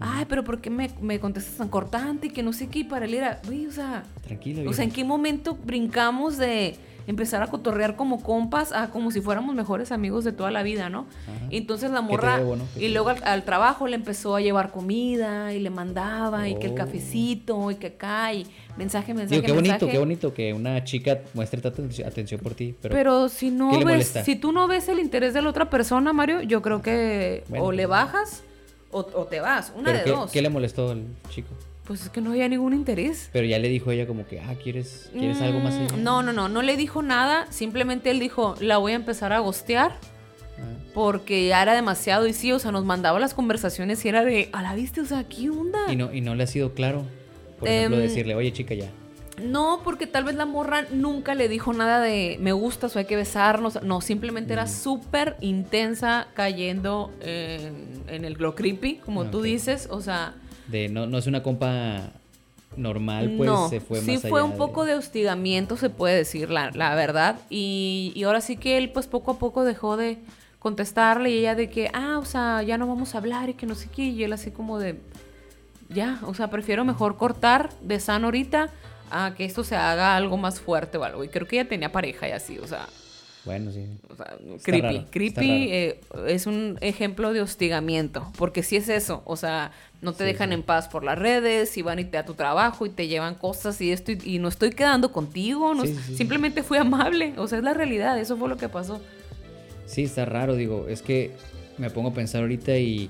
Ay, 0.00 0.24
pero 0.28 0.42
¿por 0.42 0.60
qué 0.60 0.70
me, 0.70 0.90
me 1.00 1.20
contestas 1.20 1.56
tan 1.56 1.68
cortante 1.68 2.28
y 2.28 2.30
que 2.30 2.42
no 2.42 2.54
sé 2.54 2.68
qué? 2.68 2.80
Y 2.80 2.84
para 2.84 3.04
él 3.04 3.14
era, 3.14 3.40
uy, 3.48 3.66
o 3.66 3.72
sea, 3.72 4.04
tranquilo. 4.22 4.68
O 4.68 4.72
sea, 4.72 4.84
¿en 4.84 4.90
qué 4.90 5.04
momento 5.04 5.58
brincamos 5.62 6.38
de 6.38 6.76
empezar 7.06 7.42
a 7.42 7.48
cotorrear 7.48 7.96
como 7.96 8.22
compas, 8.22 8.72
a 8.72 8.90
como 8.90 9.10
si 9.10 9.20
fuéramos 9.20 9.54
mejores 9.54 9.92
amigos 9.92 10.24
de 10.24 10.32
toda 10.32 10.50
la 10.50 10.62
vida, 10.62 10.88
¿no? 10.88 11.06
Y 11.50 11.58
entonces 11.58 11.90
la 11.90 12.00
morra, 12.00 12.40
y 12.78 12.88
luego 12.88 13.10
al, 13.10 13.44
trabajo 13.44 13.86
le 13.86 13.96
empezó 13.96 14.36
a 14.36 14.40
llevar 14.40 14.70
comida 14.70 15.52
y 15.52 15.60
le 15.60 15.70
mandaba, 15.70 16.48
y 16.48 16.58
que 16.58 16.66
el 16.66 16.72
oh. 16.72 16.76
cafecito, 16.76 17.70
y 17.70 17.74
que 17.74 17.88
acá, 17.88 18.32
y 18.32 18.46
mensaje, 18.76 19.12
mensaje. 19.12 19.42
qué 19.42 19.52
bonito, 19.52 19.88
qué 19.88 19.98
bonito 19.98 20.32
que 20.32 20.54
una 20.54 20.82
chica 20.84 21.20
muestre 21.34 21.60
tanta 21.60 21.82
atención 22.06 22.40
por 22.40 22.54
ti. 22.54 22.74
Pero, 22.80 22.94
pero 22.94 23.28
si 23.28 23.50
no 23.50 23.84
ves, 23.84 24.14
si 24.24 24.36
tú 24.36 24.52
no 24.52 24.68
ves 24.68 24.88
el 24.88 25.00
interés 25.00 25.34
de 25.34 25.42
la 25.42 25.50
otra 25.50 25.68
persona, 25.68 26.12
Mario, 26.12 26.42
yo 26.42 26.62
creo 26.62 26.80
que 26.80 27.44
o 27.58 27.72
le 27.72 27.86
bajas 27.86 28.44
o, 28.90 29.04
te 29.04 29.40
vas, 29.40 29.72
una 29.76 29.92
de 29.92 30.10
dos. 30.10 30.30
¿Qué 30.30 30.42
le 30.42 30.48
molestó 30.48 30.90
al 30.90 31.04
chico? 31.28 31.48
Pues 31.84 32.02
es 32.02 32.08
que 32.10 32.20
no 32.20 32.30
había 32.30 32.48
ningún 32.48 32.72
interés. 32.72 33.30
Pero 33.32 33.46
ya 33.46 33.58
le 33.58 33.68
dijo 33.68 33.90
ella 33.90 34.06
como 34.06 34.26
que, 34.26 34.40
ah, 34.40 34.54
¿quieres, 34.62 35.10
¿quieres 35.12 35.40
algo 35.40 35.58
más 35.60 35.74
allá? 35.74 35.96
No, 35.96 36.22
no, 36.22 36.32
no, 36.32 36.48
no 36.48 36.62
le 36.62 36.76
dijo 36.76 37.02
nada. 37.02 37.50
Simplemente 37.50 38.10
él 38.10 38.20
dijo, 38.20 38.54
la 38.60 38.78
voy 38.78 38.92
a 38.92 38.94
empezar 38.94 39.32
a 39.32 39.40
gostear. 39.40 39.96
Ah. 40.58 40.76
Porque 40.94 41.48
ya 41.48 41.62
era 41.62 41.74
demasiado. 41.74 42.28
Y 42.28 42.32
sí, 42.32 42.52
o 42.52 42.58
sea, 42.58 42.70
nos 42.70 42.84
mandaba 42.84 43.18
las 43.18 43.34
conversaciones 43.34 44.04
y 44.04 44.08
era 44.08 44.24
de, 44.24 44.50
a 44.52 44.62
la 44.62 44.74
viste, 44.74 45.00
o 45.00 45.04
sea, 45.04 45.24
¿qué 45.24 45.50
onda? 45.50 45.80
Y 45.90 45.96
no, 45.96 46.12
y 46.12 46.20
no 46.20 46.34
le 46.36 46.44
ha 46.44 46.46
sido 46.46 46.74
claro. 46.74 47.06
Por 47.58 47.68
ejemplo, 47.68 47.96
em, 47.96 48.02
decirle, 48.04 48.34
oye, 48.36 48.52
chica, 48.52 48.74
ya. 48.74 48.90
No, 49.42 49.80
porque 49.84 50.06
tal 50.06 50.24
vez 50.24 50.34
la 50.34 50.46
morra 50.46 50.86
nunca 50.92 51.34
le 51.34 51.48
dijo 51.48 51.72
nada 51.72 52.00
de 52.00 52.38
me 52.40 52.52
gustas 52.52 52.94
o 52.94 52.98
hay 52.98 53.04
que 53.04 53.16
besarnos. 53.16 53.82
No, 53.82 54.00
simplemente 54.00 54.52
era 54.52 54.64
mm. 54.64 54.68
súper 54.68 55.36
intensa 55.40 56.28
cayendo 56.34 57.12
en, 57.20 58.24
el 58.24 58.34
glow 58.36 58.54
creepy, 58.54 58.96
como 58.96 59.26
tú 59.26 59.42
dices. 59.42 59.88
O 59.90 60.00
sea, 60.00 60.34
de 60.68 60.88
no, 60.88 61.06
no 61.06 61.18
es 61.18 61.26
una 61.26 61.42
compa 61.42 62.12
normal, 62.76 63.34
pues 63.36 63.50
se 63.68 63.80
fue 63.80 64.00
sí 64.00 64.18
fue 64.18 64.42
un 64.42 64.56
poco 64.56 64.84
de 64.84 64.94
hostigamiento, 64.94 65.76
se 65.76 65.90
puede 65.90 66.16
decir, 66.16 66.50
la, 66.50 66.70
la 66.70 66.94
verdad. 66.94 67.40
Y, 67.50 68.12
y, 68.14 68.22
ahora 68.24 68.40
sí 68.40 68.56
que 68.56 68.78
él, 68.78 68.90
pues 68.90 69.06
poco 69.06 69.32
a 69.32 69.38
poco 69.38 69.64
dejó 69.64 69.96
de 69.96 70.18
contestarle 70.60 71.30
y 71.30 71.38
ella 71.38 71.54
de 71.54 71.68
que, 71.68 71.90
ah, 71.92 72.18
o 72.18 72.24
sea, 72.24 72.62
ya 72.62 72.78
no 72.78 72.86
vamos 72.86 73.14
a 73.14 73.18
hablar 73.18 73.48
y 73.48 73.54
que 73.54 73.66
no 73.66 73.74
sé 73.74 73.88
qué. 73.88 74.04
Y 74.04 74.22
él 74.22 74.32
así 74.32 74.50
como 74.50 74.78
de, 74.78 75.00
ya, 75.88 76.20
o 76.26 76.34
sea, 76.34 76.48
prefiero 76.48 76.84
mejor 76.84 77.16
cortar 77.16 77.70
de 77.82 77.98
sano 77.98 78.28
ahorita 78.28 78.70
a 79.10 79.34
que 79.36 79.44
esto 79.44 79.64
se 79.64 79.76
haga 79.76 80.16
algo 80.16 80.36
más 80.36 80.60
fuerte 80.60 80.98
o 80.98 81.04
algo. 81.04 81.24
Y 81.24 81.28
creo 81.28 81.46
que 81.46 81.58
ella 81.60 81.68
tenía 81.68 81.92
pareja 81.92 82.28
y 82.28 82.32
así, 82.32 82.58
o 82.58 82.66
sea. 82.66 82.86
Bueno, 83.44 83.72
sí. 83.72 83.86
O 84.12 84.16
sea, 84.16 84.36
creepy. 84.62 84.80
raro, 84.96 85.04
creepy 85.10 85.68
eh, 85.72 86.00
es 86.26 86.46
un 86.46 86.76
ejemplo 86.82 87.32
de 87.32 87.40
hostigamiento, 87.40 88.30
porque 88.36 88.62
si 88.62 88.76
es 88.76 88.90
eso, 88.90 89.22
o 89.24 89.34
sea, 89.36 89.72
no 90.02 90.12
te 90.12 90.24
Sí, 90.24 90.32
dejan 90.32 90.50
sí. 90.50 90.54
en 90.56 90.62
paz 90.62 90.88
por 90.88 91.04
las 91.04 91.18
redes, 91.18 91.74
y 91.78 91.82
van 91.82 91.98
y 91.98 92.04
te 92.04 92.18
a 92.18 92.26
tu 92.26 92.34
trabajo 92.34 92.84
y 92.84 92.90
te 92.90 93.08
llevan 93.08 93.34
cosas 93.36 93.80
y 93.80 93.92
esto, 93.92 94.12
y, 94.12 94.18
y 94.24 94.38
no 94.40 94.48
estoy 94.48 94.70
quedando 94.72 95.10
contigo, 95.10 95.72
no, 95.74 95.86
Sí, 95.86 95.94
sí, 95.94 96.00
sí. 96.08 96.16
simplemente 96.16 96.62
fui 96.62 96.76
amable, 96.76 97.32
o 97.38 97.48
sea, 97.48 97.56
es 97.58 97.64
la 97.64 97.72
realidad, 97.72 98.18
eso 98.20 98.36
fue 98.36 98.46
lo 98.46 98.58
que 98.58 98.68
pasó. 98.68 99.00
Sí, 99.86 100.02
está 100.04 100.26
raro, 100.26 100.54
digo, 100.54 100.86
es 100.88 101.00
que 101.00 101.32
me 101.78 101.88
pongo 101.88 102.10
a 102.10 102.12
pensar 102.14 102.42
ahorita 102.42 102.76
y 102.76 103.08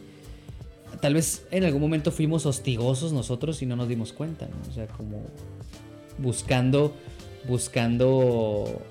tal 1.01 1.15
vez 1.15 1.45
en 1.51 1.65
algún 1.65 1.81
momento 1.81 2.13
fuimos 2.13 2.47
hostigosos 2.47 3.13
nosotros 3.13 3.61
y 3.63 3.67
no 3.67 3.75
nos 3.75 3.89
dimos 3.89 4.13
cuenta, 4.13 4.47
¿no? 4.47 4.71
O 4.71 4.73
sea, 4.73 4.87
como 4.87 5.23
buscando, 6.21 6.95
buscando, 7.49 8.83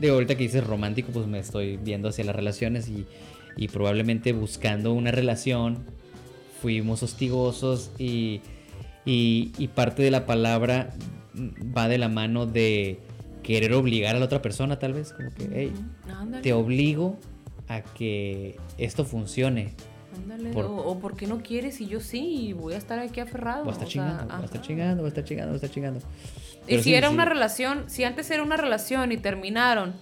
digo, 0.00 0.14
ahorita 0.14 0.34
que 0.36 0.44
dices 0.44 0.64
romántico, 0.66 1.12
pues 1.12 1.26
me 1.26 1.38
estoy 1.38 1.76
viendo 1.76 2.08
hacia 2.08 2.24
las 2.24 2.36
relaciones 2.36 2.88
y, 2.88 3.06
y 3.56 3.68
probablemente 3.68 4.32
buscando 4.32 4.92
una 4.92 5.10
relación 5.10 5.78
fuimos 6.60 7.02
hostigosos 7.02 7.90
y, 7.98 8.40
y, 9.04 9.52
y 9.58 9.68
parte 9.68 10.02
de 10.02 10.10
la 10.10 10.26
palabra 10.26 10.94
va 11.76 11.88
de 11.88 11.98
la 11.98 12.08
mano 12.08 12.46
de 12.46 12.98
querer 13.42 13.74
obligar 13.74 14.16
a 14.16 14.18
la 14.18 14.24
otra 14.24 14.40
persona 14.40 14.78
tal 14.78 14.94
vez, 14.94 15.12
como 15.12 15.30
que, 15.34 15.48
hey, 15.52 15.72
Ándale, 16.10 16.42
te 16.42 16.52
obligo 16.54 17.18
a 17.68 17.82
que 17.82 18.56
esto 18.78 19.04
funcione. 19.04 19.72
ándale, 20.16 20.50
por- 20.52 20.64
o, 20.64 20.76
o 20.76 20.98
por 20.98 21.16
qué 21.16 21.26
no 21.26 21.42
quieres 21.42 21.80
y 21.82 21.86
yo 21.86 22.00
sí, 22.00 22.46
y 22.48 22.52
voy 22.54 22.72
a 22.74 22.78
estar 22.78 22.98
aquí 22.98 23.20
aferrado. 23.20 23.64
Voy 23.64 23.70
a 23.70 23.72
estar 23.72 23.86
o 23.88 23.90
sea, 23.90 24.02
chingando, 24.02 24.24
voy 24.34 24.42
a 24.42 24.44
estar 24.46 24.62
chingando, 24.62 25.02
voy 25.02 25.06
a 25.06 25.08
estar 25.08 25.24
chingando, 25.24 25.48
voy 25.50 25.54
a 25.54 25.56
estar 25.56 25.70
chingando. 25.70 26.00
Y 26.66 26.76
si 26.78 26.82
sí, 26.84 26.94
era 26.94 27.08
sí. 27.08 27.14
una 27.14 27.24
relación, 27.24 27.84
si 27.88 28.04
antes 28.04 28.30
era 28.30 28.42
una 28.42 28.56
relación 28.56 29.12
y 29.12 29.16
terminaron, 29.18 29.94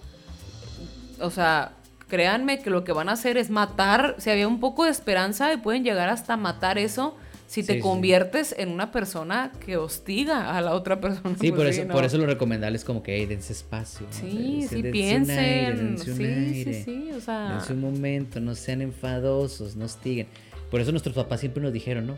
o 1.19 1.29
sea, 1.29 1.73
créanme 2.07 2.61
que 2.61 2.69
lo 2.69 2.83
que 2.83 2.91
van 2.93 3.09
a 3.09 3.13
hacer 3.13 3.37
es 3.37 3.49
matar, 3.49 4.15
si 4.19 4.29
había 4.29 4.47
un 4.47 4.59
poco 4.59 4.85
de 4.85 4.91
esperanza 4.91 5.51
y 5.53 5.57
pueden 5.57 5.83
llegar 5.83 6.09
hasta 6.09 6.37
matar 6.37 6.77
eso 6.77 7.15
si 7.47 7.61
te 7.63 7.73
Sí, 7.73 7.79
conviertes 7.81 8.55
en 8.57 8.69
una 8.69 8.91
persona 8.91 9.51
que 9.63 9.77
hostiga 9.77 10.57
a 10.57 10.61
la 10.61 10.73
otra 10.73 10.99
persona. 10.99 11.35
Sí, 11.39 11.49
Pues 11.49 11.53
por 11.53 11.67
eso, 11.67 11.85
¿no? 11.85 11.93
por 11.93 12.03
eso 12.03 12.17
lo 12.17 12.25
recomendable 12.25 12.77
es 12.77 12.83
como 12.83 13.03
que, 13.03 13.15
hey, 13.17 13.25
dense 13.27 13.53
espacio. 13.53 14.07
¿no? 14.07 14.13
Sí, 14.13 14.61
Dense- 14.61 14.69
sí, 14.69 14.75
dense 14.81 14.91
piensen. 14.91 15.39
aire, 15.39 15.75
dense 15.75 16.11
un 16.11 16.17
sí, 16.17 16.23
aire. 16.23 16.73
sí, 16.73 16.83
sí, 16.83 17.09
o 17.15 17.21
sea. 17.21 17.49
Dense 17.51 17.73
un 17.73 17.81
momento, 17.81 18.39
no 18.39 18.55
sean 18.55 18.81
enfadosos, 18.81 19.75
no 19.75 19.85
hostiguen. 19.85 20.27
Por 20.71 20.81
eso 20.81 20.89
nuestros 20.91 21.13
papás 21.13 21.41
siempre 21.41 21.61
nos 21.61 21.71
dijeron, 21.73 22.07
¿no? 22.07 22.17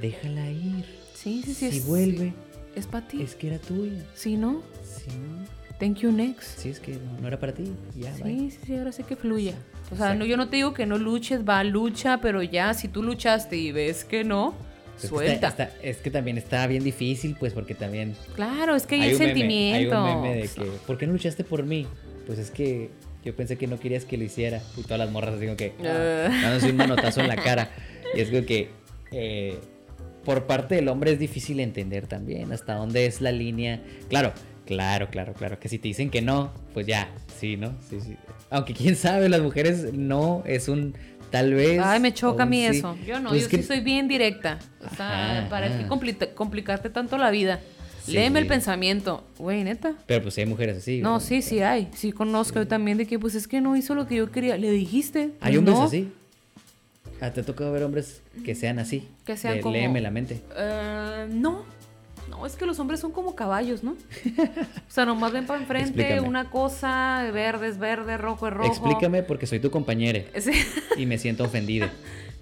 Déjala 0.00 0.48
ir. 0.50 0.86
Sí, 1.12 1.42
sí, 1.44 1.52
sí. 1.52 1.72
si 1.72 1.80
vuelve, 1.80 2.32
Es 2.76 2.86
para 2.86 3.06
ti. 3.06 3.22
es 3.22 3.34
que 3.34 3.48
era 3.48 3.58
tuya. 3.58 4.02
Sí, 4.14 4.36
¿no? 4.36 4.52
No, 4.52 5.60
Thank 5.78 5.98
you, 6.00 6.12
next. 6.12 6.58
si 6.58 6.68
es 6.68 6.78
que 6.78 6.92
no, 6.92 7.20
no 7.20 7.28
era 7.28 7.40
para 7.40 7.52
ti. 7.52 7.64
Ya, 7.96 8.12
bye. 8.22 8.36
Sí, 8.38 8.50
sí, 8.50 8.58
sí, 8.66 8.76
ahora 8.76 8.92
sí 8.92 9.02
que 9.02 9.16
fluya. 9.16 9.54
O 9.92 9.96
sea, 9.96 10.14
no, 10.14 10.24
yo 10.26 10.36
no 10.36 10.48
te 10.48 10.56
digo 10.56 10.74
que 10.74 10.84
no 10.86 10.98
luches, 10.98 11.40
va, 11.48 11.64
lucha, 11.64 12.18
pero 12.20 12.42
ya, 12.42 12.74
si 12.74 12.86
tú 12.88 13.02
luchaste 13.02 13.56
y 13.56 13.72
ves 13.72 14.04
que 14.04 14.22
no, 14.22 14.54
Es 14.96 15.02
que 15.02 15.08
suelta. 15.08 15.48
está- 15.48 15.64
está- 15.64 15.76
es 15.82 15.96
que 15.96 16.10
también 16.10 16.36
está 16.38 16.66
bien 16.66 16.84
difícil, 16.84 17.34
pues, 17.40 17.54
porque 17.54 17.74
también 17.74 18.14
Claro, 18.36 18.74
es 18.76 18.86
que 18.86 18.96
hay, 18.96 19.00
hay 19.02 19.08
el 19.08 19.14
un 19.14 19.20
meme, 19.20 19.28
sentimiento. 19.34 20.04
hay 20.04 20.12
un 20.14 20.22
meme 20.22 20.36
de 20.42 20.48
que, 20.48 20.64
¿por 20.86 20.98
qué 20.98 21.06
no 21.06 21.14
luchaste 21.14 21.44
por 21.44 21.64
mí? 21.64 21.86
Pues 22.26 22.38
es 22.38 22.50
que 22.50 22.90
yo 23.24 23.34
pensé 23.34 23.56
que 23.56 23.66
no 23.66 23.80
querías 23.80 24.04
que 24.04 24.16
lo 24.18 24.24
hiciera. 24.24 24.60
Y 24.76 24.82
todas 24.82 24.98
las 24.98 25.10
morras 25.10 25.34
así 25.34 25.46
como 25.46 25.56
que, 25.56 25.72
ah, 25.82 26.28
dándose 26.42 26.70
un 26.70 26.76
manotazo 26.76 27.20
en 27.22 27.28
la 27.28 27.36
cara. 27.36 27.70
Y 28.14 28.20
es 28.20 28.28
como 28.30 28.44
que, 28.44 28.68
eh, 29.12 29.58
por 30.24 30.46
parte 30.46 30.74
del 30.74 30.88
hombre 30.88 31.12
es 31.12 31.18
difícil 31.18 31.60
entender 31.60 32.06
también 32.06 32.52
hasta 32.52 32.74
dónde 32.74 33.06
es 33.06 33.20
la 33.20 33.32
línea. 33.32 33.80
Claro, 34.08 34.32
claro, 34.66 35.08
claro, 35.10 35.32
claro. 35.34 35.58
Que 35.58 35.68
si 35.68 35.78
te 35.78 35.88
dicen 35.88 36.10
que 36.10 36.22
no, 36.22 36.52
pues 36.74 36.86
ya, 36.86 37.10
sí, 37.38 37.56
¿no? 37.56 37.74
Sí, 37.88 38.00
sí. 38.00 38.16
Aunque 38.50 38.74
quién 38.74 38.96
sabe, 38.96 39.28
las 39.28 39.40
mujeres 39.40 39.92
no 39.92 40.42
es 40.46 40.68
un 40.68 40.94
tal 41.30 41.54
vez. 41.54 41.80
Ay, 41.82 42.00
me 42.00 42.12
choca 42.12 42.42
a 42.42 42.46
mí 42.46 42.60
sí. 42.70 42.78
eso. 42.78 42.96
Yo 43.06 43.20
no, 43.20 43.28
Pues 43.30 43.42
yo 43.42 43.46
es 43.46 43.50
que- 43.50 43.56
sí 43.58 43.62
soy 43.62 43.80
bien 43.80 44.08
directa. 44.08 44.58
O 44.84 44.94
sea, 44.94 45.38
Ajá, 45.40 45.48
¿para 45.48 45.68
qué 45.78 45.86
complicarte 46.34 46.90
tanto 46.90 47.16
la 47.18 47.30
vida? 47.30 47.60
Sí. 48.04 48.12
Léeme 48.12 48.40
el 48.40 48.46
pensamiento. 48.46 49.24
Güey, 49.38 49.62
neta. 49.62 49.94
Pero 50.06 50.22
pues 50.22 50.36
hay 50.38 50.46
mujeres 50.46 50.78
así. 50.78 51.00
No, 51.00 51.10
¿no? 51.12 51.20
sí, 51.20 51.42
sí 51.42 51.60
hay. 51.60 51.88
Sí 51.94 52.12
conozco 52.12 52.58
yo 52.58 52.66
también 52.66 52.96
de 52.98 53.06
que 53.06 53.18
pues 53.18 53.34
es 53.34 53.46
que 53.46 53.60
no 53.60 53.76
hizo 53.76 53.94
lo 53.94 54.06
que 54.06 54.16
yo 54.16 54.30
quería. 54.30 54.56
Le 54.56 54.70
dijiste. 54.70 55.32
Hay 55.40 55.56
hombres 55.56 55.76
no. 55.76 55.84
así. 55.84 56.10
Ah, 57.20 57.30
te 57.32 57.40
ha 57.40 57.44
tocado 57.44 57.72
ver 57.72 57.82
hombres 57.84 58.22
que 58.44 58.54
sean 58.54 58.78
así. 58.78 59.08
Que 59.24 59.36
sean 59.36 59.56
de 59.56 59.60
como- 59.60 59.74
Léeme 59.74 60.00
la 60.00 60.10
mente. 60.10 60.40
Eh, 60.56 61.26
no. 61.30 61.64
No, 62.28 62.46
es 62.46 62.54
que 62.54 62.64
los 62.64 62.78
hombres 62.78 63.00
son 63.00 63.10
como 63.10 63.34
caballos, 63.34 63.82
¿no? 63.82 63.96
O 64.88 64.92
sea, 64.92 65.04
nomás 65.04 65.32
ven 65.32 65.46
para 65.46 65.58
enfrente 65.60 65.88
Explícame. 66.00 66.20
una 66.28 66.48
cosa, 66.48 67.28
verde 67.32 67.66
es 67.68 67.78
verde, 67.78 68.16
rojo 68.16 68.46
es 68.46 68.52
rojo. 68.54 68.68
Explícame 68.70 69.22
porque 69.24 69.46
soy 69.46 69.58
tu 69.58 69.70
compañera 69.70 70.20
Sí, 70.40 70.52
y 70.96 71.06
me 71.06 71.18
siento 71.18 71.44
ofendida. 71.44 71.90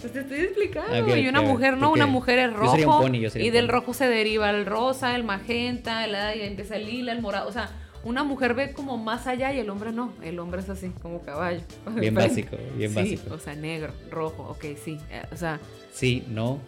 pues 0.01 0.13
te 0.13 0.21
estoy 0.21 0.41
explicando. 0.41 1.17
Y 1.17 1.27
una 1.29 1.41
mujer 1.41 1.79
no, 1.79 1.91
una 1.91 2.07
mujer 2.07 2.39
es 2.39 2.51
yo 2.51 2.57
rojo. 2.59 2.71
sería 2.73 2.89
un 2.89 3.01
pony, 3.01 3.19
yo 3.21 3.31
sería 3.31 3.47
y 3.47 3.49
un 3.49 3.55
del 3.55 3.67
pony. 3.67 3.73
rojo 3.73 3.95
se 3.95 4.07
deriva 4.09 4.51
el 4.51 4.67
rosa, 4.67 5.17
el 5.17 5.25
magenta, 5.25 6.05
el, 6.05 6.39
y 6.39 6.43
empieza 6.43 6.77
el 6.77 6.85
lila, 6.87 7.13
el 7.13 7.23
morado. 7.23 7.49
O 7.49 7.53
sea, 7.53 7.71
una 8.05 8.25
mujer 8.25 8.55
ve 8.55 8.73
como 8.73 8.97
más 8.97 9.27
allá 9.27 9.53
y 9.53 9.59
el 9.59 9.71
hombre 9.71 9.93
no. 9.93 10.13
El 10.23 10.39
hombre 10.39 10.61
es 10.61 10.69
así, 10.69 10.91
como 11.03 11.21
caballo. 11.23 11.61
Bien 11.97 12.15
básico, 12.15 12.57
bien 12.77 12.91
Sí, 12.91 12.97
básico. 12.97 13.35
O 13.35 13.39
sea, 13.39 13.55
negro, 13.55 13.93
rojo, 14.11 14.45
ok, 14.45 14.65
sí. 14.83 14.99
eh, 15.11 15.23
o 15.33 15.37
sea, 15.37 15.61
Sí, 15.93 16.25
no, 16.29 16.59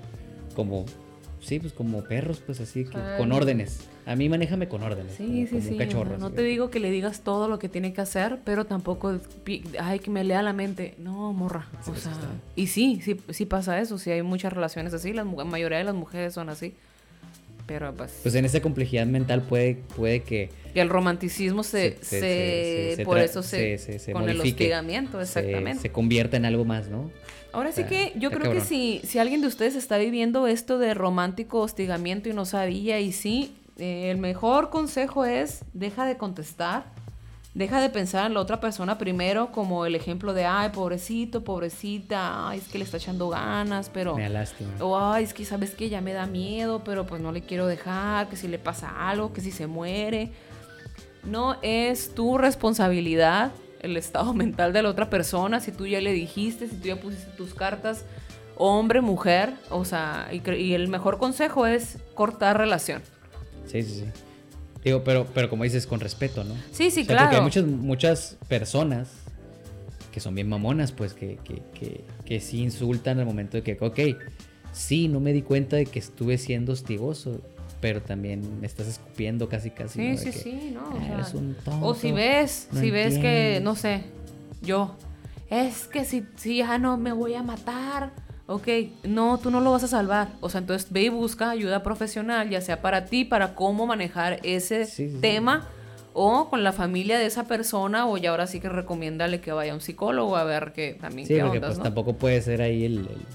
como, 0.56 0.86
sí, 1.40 1.60
pues 1.60 1.72
como 1.72 2.02
perros, 2.02 2.42
pues 2.44 2.60
así, 2.60 2.84
que, 2.84 2.98
con 3.16 3.30
órdenes. 3.32 3.86
A 4.06 4.16
mí 4.16 4.28
manéjame 4.28 4.66
con 4.66 4.82
órdenes. 4.82 5.14
Sí, 5.14 5.24
como, 5.24 5.36
sí, 5.46 5.46
como 5.50 5.62
sí. 5.62 5.68
un 5.70 5.78
cachorro. 5.78 6.18
no 6.18 6.30
te 6.30 6.42
digo 6.42 6.70
que 6.70 6.80
le 6.80 6.90
digas 6.90 7.20
todo 7.20 7.46
lo 7.46 7.58
que 7.60 7.68
tiene 7.68 7.92
que 7.92 8.00
hacer, 8.00 8.40
pero 8.44 8.64
tampoco, 8.66 9.20
ay, 9.78 10.00
que 10.00 10.10
me 10.10 10.24
lea 10.24 10.42
la 10.42 10.52
mente. 10.52 10.94
No, 10.98 11.32
morra. 11.32 11.68
Sí, 11.82 11.90
o 11.90 11.92
pues, 11.92 12.02
sea, 12.02 12.12
y 12.56 12.66
sí, 12.66 13.00
sí, 13.04 13.20
sí 13.28 13.46
pasa 13.46 13.78
eso. 13.78 13.98
Sí 13.98 14.10
hay 14.10 14.22
muchas 14.22 14.52
relaciones 14.52 14.94
así. 14.94 15.12
La 15.12 15.22
mayoría 15.24 15.78
de 15.78 15.84
las 15.84 15.94
mujeres 15.94 16.34
son 16.34 16.48
así. 16.48 16.74
Pero 17.70 17.94
pues... 17.94 18.18
Pues 18.24 18.34
en 18.34 18.44
esa 18.44 18.60
complejidad 18.60 19.06
mental 19.06 19.42
puede, 19.42 19.76
puede 19.94 20.24
que 20.24 20.50
y 20.74 20.80
el 20.80 20.88
romanticismo 20.88 21.62
se... 21.62 21.98
se- 22.00 22.02
se- 22.02 22.20
se- 22.20 22.20
se- 22.90 22.96
se 22.96 23.04
por 23.04 23.18
eso 23.18 23.44
se... 23.44 23.78
se- 23.78 23.92
se- 23.92 23.98
se 24.00 24.12
con 24.12 24.28
el 24.28 24.38
modifique, 24.38 24.64
hostigamiento, 24.64 25.18
se, 25.18 25.22
exactamente. 25.40 25.80
se 25.82 25.92
convierta 25.92 26.36
en 26.36 26.46
algo 26.46 26.64
más, 26.64 26.88
¿no? 26.88 27.12
Ahora 27.52 27.70
sí 27.70 27.84
que 27.84 28.12
yo 28.16 28.32
creo 28.32 28.52
que 28.52 28.60
si, 28.60 29.00
si 29.04 29.20
alguien 29.20 29.40
de 29.40 29.46
ustedes 29.46 29.76
está 29.76 29.98
viviendo 29.98 30.48
esto 30.48 30.78
de 30.80 30.94
romántico 30.94 31.60
hostigamiento 31.60 32.28
y 32.28 32.32
no 32.32 32.44
sabía, 32.44 32.98
y 32.98 33.12
sí, 33.12 33.54
eh, 33.78 34.10
el 34.10 34.18
mejor 34.18 34.70
consejo 34.70 35.24
es 35.24 35.64
deja 35.72 36.06
de 36.06 36.16
contestar, 36.16 36.86
deja 37.54 37.80
de 37.80 37.90
pensar 37.90 38.26
en 38.26 38.34
la 38.34 38.40
otra 38.40 38.60
persona 38.60 38.96
primero 38.96 39.50
como 39.50 39.84
el 39.84 39.94
ejemplo 39.94 40.34
de, 40.34 40.44
ay, 40.44 40.70
pobrecito, 40.70 41.42
pobrecita, 41.42 42.48
ay, 42.48 42.58
es 42.58 42.68
que 42.68 42.78
le 42.78 42.84
está 42.84 42.98
echando 42.98 43.28
ganas, 43.28 43.90
pero... 43.90 44.14
Me 44.14 44.22
da 44.22 44.28
lástima. 44.28 44.70
O, 44.80 44.98
ay, 44.98 45.24
es 45.24 45.34
que 45.34 45.44
sabes 45.44 45.74
que 45.74 45.88
ya 45.88 46.00
me 46.00 46.12
da 46.12 46.26
miedo, 46.26 46.82
pero 46.84 47.06
pues 47.06 47.20
no 47.20 47.32
le 47.32 47.42
quiero 47.42 47.66
dejar, 47.66 48.28
que 48.28 48.36
si 48.36 48.46
le 48.46 48.58
pasa 48.58 49.08
algo, 49.08 49.32
que 49.32 49.40
si 49.40 49.50
se 49.50 49.66
muere. 49.66 50.30
No 51.24 51.56
es 51.62 52.14
tu 52.14 52.38
responsabilidad 52.38 53.52
el 53.80 53.96
estado 53.96 54.32
mental 54.34 54.72
de 54.72 54.82
la 54.82 54.90
otra 54.90 55.10
persona, 55.10 55.60
si 55.60 55.72
tú 55.72 55.86
ya 55.86 56.00
le 56.00 56.12
dijiste, 56.12 56.68
si 56.68 56.76
tú 56.76 56.88
ya 56.88 57.00
pusiste 57.00 57.30
tus 57.32 57.54
cartas, 57.54 58.04
hombre, 58.56 59.00
mujer, 59.00 59.54
o 59.70 59.84
sea, 59.84 60.28
y, 60.30 60.48
y 60.54 60.74
el 60.74 60.88
mejor 60.88 61.18
consejo 61.18 61.66
es 61.66 61.98
cortar 62.14 62.58
relación. 62.58 63.02
Sí, 63.66 63.82
sí, 63.82 64.00
sí. 64.00 64.29
Digo, 64.84 65.02
pero, 65.04 65.26
pero 65.34 65.50
como 65.50 65.64
dices, 65.64 65.86
con 65.86 66.00
respeto, 66.00 66.42
¿no? 66.44 66.54
Sí, 66.72 66.90
sí, 66.90 67.02
O 67.02 67.04
sea, 67.04 67.16
claro. 67.16 67.22
Porque 67.24 67.36
hay 67.36 67.42
muchas, 67.42 67.64
muchas 67.66 68.38
personas 68.48 69.08
que 70.12 70.20
son 70.20 70.34
bien 70.34 70.48
mamonas, 70.48 70.90
pues, 70.92 71.12
que, 71.14 71.36
que, 71.44 71.62
que, 71.74 72.04
que 72.24 72.40
sí 72.40 72.62
insultan 72.62 73.18
al 73.18 73.26
momento 73.26 73.56
de 73.58 73.62
que, 73.62 73.76
ok, 73.80 74.00
sí, 74.72 75.06
no 75.08 75.20
me 75.20 75.32
di 75.32 75.42
cuenta 75.42 75.76
de 75.76 75.86
que 75.86 75.98
estuve 75.98 76.38
siendo 76.38 76.72
hostigoso, 76.72 77.40
pero 77.80 78.00
también 78.02 78.60
me 78.60 78.66
estás 78.66 78.86
escupiendo 78.88 79.48
casi, 79.48 79.70
casi. 79.70 80.16
Sí, 80.16 80.16
sí, 80.18 80.30
que, 80.30 80.38
sí, 80.38 80.70
¿no? 80.74 80.80
O 80.82 80.98
"Ah, 80.98 81.04
sea, 81.04 81.14
eres 81.14 81.34
un 81.34 81.54
tonto. 81.54 81.86
O 81.86 81.94
si 81.94 82.10
ves, 82.12 82.68
no 82.72 82.80
si 82.80 82.90
ves 82.90 83.14
que, 83.18 83.18
entiendes". 83.56 83.62
no 83.62 83.74
sé, 83.76 84.04
yo, 84.62 84.96
es 85.50 85.86
que 85.86 86.04
si, 86.04 86.24
si 86.36 86.58
ya 86.58 86.78
no 86.78 86.96
me 86.96 87.12
voy 87.12 87.34
a 87.34 87.42
matar, 87.42 88.12
ok, 88.50 88.68
no, 89.04 89.38
tú 89.38 89.50
no 89.50 89.60
lo 89.60 89.70
vas 89.70 89.84
a 89.84 89.88
salvar. 89.88 90.28
O 90.40 90.48
sea, 90.50 90.60
entonces 90.60 90.90
ve 90.92 91.02
y 91.02 91.08
busca 91.08 91.50
ayuda 91.50 91.82
profesional, 91.82 92.50
ya 92.50 92.60
sea 92.60 92.82
para 92.82 93.04
ti, 93.06 93.24
para 93.24 93.54
cómo 93.54 93.86
manejar 93.86 94.40
ese 94.42 94.86
Sí, 94.86 95.08
sí, 95.08 95.14
sí. 95.14 95.20
tema, 95.20 95.66
o 96.12 96.50
con 96.50 96.64
la 96.64 96.72
familia 96.72 97.18
de 97.18 97.26
esa 97.26 97.44
persona, 97.44 98.06
o 98.08 98.16
ya 98.18 98.30
ahora 98.30 98.46
sí 98.48 98.58
que 98.60 98.68
recomiéndale 98.68 99.40
que 99.40 99.52
vaya 99.52 99.72
a 99.72 99.74
un 99.76 99.80
psicólogo 99.80 100.36
a 100.36 100.42
ver 100.44 100.72
que 100.72 100.94
también 101.00 101.28
Sí, 101.28 101.34
qué 101.34 101.42
porque 101.42 101.58
ondas, 101.58 101.68
pues 101.70 101.78
¿no? 101.78 101.84
tampoco 101.84 102.14
puede 102.14 102.42
ser 102.42 102.60
ahí 102.62 102.84
el... 102.84 102.98
el- 102.98 103.26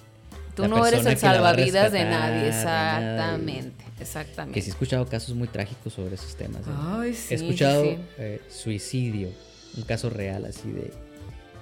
Tú 0.56 0.68
no 0.70 0.88
eres 0.88 1.06
el 1.06 1.18
salvavidas 1.18 1.92
de 1.92 2.06
nadie, 2.06 2.48
exactamente, 2.48 3.84
exactamente. 4.00 4.54
Que 4.54 4.62
sí 4.62 4.70
he 4.70 4.72
escuchado 4.72 5.06
casos 5.06 5.36
muy 5.36 5.48
trágicos 5.50 5.94
sobre 5.94 6.16
esos 6.16 6.36
temas. 6.36 6.62
¿eh? 6.62 6.72
Ay, 6.74 7.14
sí, 7.14 7.34
he 7.34 7.38
escuchado 7.38 7.84
sí. 7.84 7.98
eh, 8.18 8.42
suicidio, 8.50 9.30
un 9.76 9.84
caso 9.84 10.10
real 10.10 10.46
así 10.46 10.72
de 10.72 10.94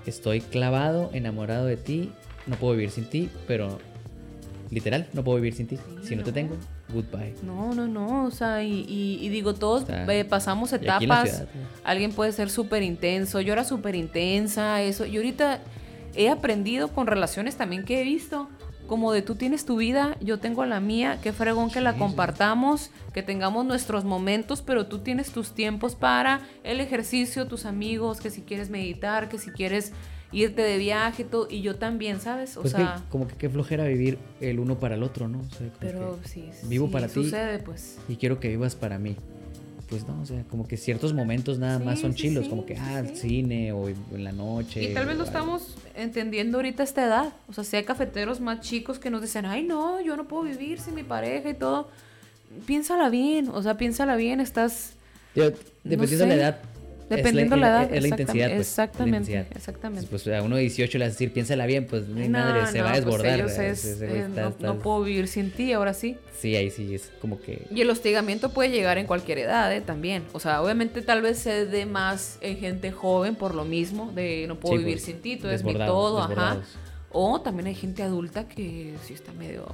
estoy 0.05 0.41
clavado, 0.41 1.09
enamorado 1.13 1.65
de 1.65 1.77
ti, 1.77 2.11
no 2.47 2.55
puedo 2.57 2.73
vivir 2.73 2.91
sin 2.91 3.05
ti, 3.09 3.29
pero 3.47 3.79
literal, 4.69 5.07
no 5.13 5.23
puedo 5.23 5.37
vivir 5.37 5.53
sin 5.53 5.67
ti. 5.67 5.77
Sí, 6.01 6.09
si 6.09 6.15
no, 6.15 6.23
te 6.23 6.31
no. 6.31 6.33
tengo, 6.33 6.57
goodbye. 6.91 7.33
No, 7.43 7.73
no, 7.73 7.87
no, 7.87 8.25
o 8.25 8.31
sea, 8.31 8.63
y, 8.63 8.85
y- 8.87 9.19
y 9.21 9.29
digo, 9.29 9.53
todos 9.53 9.83
O 9.83 9.85
sea, 9.87 10.05
eh, 10.11 10.25
pasamos 10.25 10.73
etapas. 10.73 11.29
ciudad, 11.29 11.47
¿no? 11.53 11.61
Alguien 11.83 12.11
puede 12.11 12.31
ser 12.31 12.49
súper 12.49 12.81
intenso, 12.83 13.39
yo 13.41 13.53
era 13.53 13.63
súper 13.63 13.95
intensa, 13.95 14.81
eso. 14.81 15.05
Y 15.05 15.17
ahorita 15.17 15.59
he 16.15 16.29
aprendido 16.29 16.89
con 16.89 17.07
relaciones 17.07 17.55
también 17.55 17.83
que 17.85 18.01
he 18.01 18.03
visto, 18.03 18.49
como 18.87 19.11
de 19.13 19.21
tú 19.21 19.35
tienes 19.35 19.65
tu 19.65 19.77
vida, 19.77 20.17
yo 20.19 20.39
tengo 20.39 20.65
la 20.65 20.79
mía, 20.79 21.19
qué 21.21 21.31
fregón 21.33 21.69
que 21.71 21.79
la 21.81 21.93
Sí, 21.93 21.99
compartamos, 21.99 22.91
que 23.13 23.23
tengamos 23.23 23.65
nuestros 23.65 24.03
momentos, 24.03 24.61
pero 24.61 24.87
tú 24.87 24.99
tienes 24.99 25.31
tus 25.31 25.51
tiempos 25.53 25.95
para 25.95 26.41
el 26.63 26.79
ejercicio, 26.81 27.47
tus 27.47 27.65
amigos, 27.65 28.19
que 28.19 28.29
si 28.29 28.41
quieres 28.41 28.69
meditar, 28.69 29.29
que 29.29 29.37
si 29.39 29.51
quieres 29.51 29.93
irte 30.33 30.61
de 30.61 30.77
viaje, 30.77 31.23
todo, 31.23 31.47
y 31.49 31.61
yo 31.61 31.75
también, 31.75 32.19
¿sabes? 32.19 32.57
O 32.57 32.61
Pues 32.61 32.73
sea, 32.73 32.95
que, 32.97 33.09
como 33.09 33.27
que 33.27 33.35
qué 33.35 33.49
flojera 33.49 33.85
vivir 33.85 34.17
el 34.41 34.59
uno 34.59 34.79
para 34.79 34.95
el 34.95 35.03
otro, 35.03 35.27
¿no? 35.27 35.39
O 35.39 35.49
sea, 35.49 35.67
como 35.67 35.79
pero 35.79 36.19
que 36.21 36.27
sí, 36.27 36.49
vivo 36.63 36.87
sí 36.87 36.91
para 36.93 37.07
ti. 37.07 37.13
sucede, 37.13 37.59
pues. 37.59 37.97
y 38.09 38.15
quiero 38.15 38.39
que 38.39 38.49
vivas 38.49 38.75
para 38.75 38.97
mí. 38.99 39.15
Pues 39.89 40.07
no, 40.07 40.19
o 40.21 40.25
sea, 40.25 40.43
como 40.49 40.67
que 40.67 40.75
ciertos 40.77 41.13
momentos 41.13 41.59
nada 41.59 41.77
más 41.77 41.97
Sí, 41.97 42.01
son 42.01 42.13
sí, 42.13 42.21
chilos, 42.23 42.47
como 42.47 42.65
que, 42.65 42.75
ah, 42.77 43.03
sí. 43.05 43.15
cine 43.15 43.73
o 43.73 43.89
en 43.89 44.23
la 44.23 44.31
noche. 44.31 44.81
Y 44.81 44.93
tal 44.93 45.05
vez 45.05 45.17
lo 45.17 45.23
estamos 45.23 45.75
entendiendo 45.95 46.57
ahorita 46.57 46.81
a 46.81 46.85
esta 46.85 47.05
edad. 47.05 47.33
O 47.47 47.53
sea, 47.53 47.63
si 47.63 47.75
hay 47.75 47.83
cafeteros 47.83 48.39
más 48.39 48.61
chicos 48.61 48.97
que 48.97 49.11
nos 49.11 49.21
dicen, 49.21 49.45
ay, 49.45 49.61
no, 49.63 50.01
yo 50.01 50.17
no 50.17 50.27
puedo 50.27 50.43
vivir 50.43 50.79
sin 50.79 50.95
mi 50.95 51.03
pareja 51.03 51.49
y 51.49 51.53
todo. 51.53 51.89
Piénsala 52.65 53.09
bien, 53.09 53.49
o 53.49 53.61
sea, 53.61 53.77
piénsala 53.77 54.15
bien, 54.15 54.39
estás... 54.39 54.93
Digo, 55.35 55.51
dependiendo 55.83 56.25
de 56.25 56.27
la 56.27 56.33
sé. 56.35 56.39
edad. 56.39 56.61
Dependiendo 57.09 57.55
es 57.55 57.61
la, 57.61 57.69
la, 57.69 57.83
edad. 57.83 57.93
Es 57.95 58.01
la 58.01 58.07
intensidad, 58.07 58.45
pues. 58.47 58.55
la 58.55 58.59
Exactamente, 58.61 59.31
intensidad. 59.31 59.57
exactamente. 59.57 60.07
Pues 60.09 60.27
a 60.27 60.41
uno 60.41 60.55
de 60.55 60.61
18 60.63 60.97
le 60.97 61.05
vas 61.05 61.09
a 61.09 61.13
decir, 61.13 61.31
piénsala 61.33 61.65
bien, 61.65 61.85
pues 61.85 62.07
ni 62.07 62.29
madre, 62.29 62.65
se 62.71 62.77
No, 62.79 62.83
va 62.85 62.89
a 62.89 62.93
pues 62.93 63.05
desbordar. 63.05 63.39
ellos 63.39 63.51
¿verdad? 63.51 63.65
es, 63.65 63.99
güey 63.99 64.11
eh, 64.11 64.19
está- 64.27 64.41
no, 64.41 64.47
está- 64.49 64.67
no 64.67 64.79
puedo 64.79 65.03
vivir 65.03 65.27
sin 65.27 65.51
ti, 65.51 65.73
ahora 65.73 65.93
sí. 65.93 66.17
Sí, 66.39 66.55
ahí 66.55 66.69
sí, 66.71 66.95
es 66.95 67.11
como 67.21 67.39
que... 67.39 67.65
Y 67.71 67.81
el 67.81 67.89
hostigamiento 67.89 68.49
puede 68.49 68.69
llegar 68.71 68.97
en 68.97 69.05
cualquier 69.05 69.37
edad, 69.39 69.73
¿eh? 69.73 69.81
También. 69.81 70.23
O 70.33 70.39
sea, 70.39 70.61
obviamente 70.61 71.01
tal 71.01 71.21
vez 71.21 71.37
se 71.39 71.65
dé 71.65 71.85
más 71.85 72.37
en 72.41 72.57
gente 72.57 72.91
joven 72.91 73.35
por 73.35 73.53
lo 73.55 73.63
mismo, 73.65 74.11
de 74.13 74.45
no 74.47 74.59
puedo 74.59 74.75
Sí, 74.75 74.79
vivir 74.79 74.95
pues, 74.95 75.05
sin 75.05 75.21
ti, 75.21 75.37
tú 75.37 75.47
eres 75.47 75.63
mi 75.63 75.73
desbordados, 75.73 75.93
todo, 75.95 76.19
ajá. 76.21 76.61
O 77.11 77.41
también 77.41 77.67
hay 77.67 77.75
gente 77.75 78.01
adulta 78.03 78.47
que 78.47 78.93
sí 79.05 79.13
está 79.13 79.31
medio... 79.33 79.65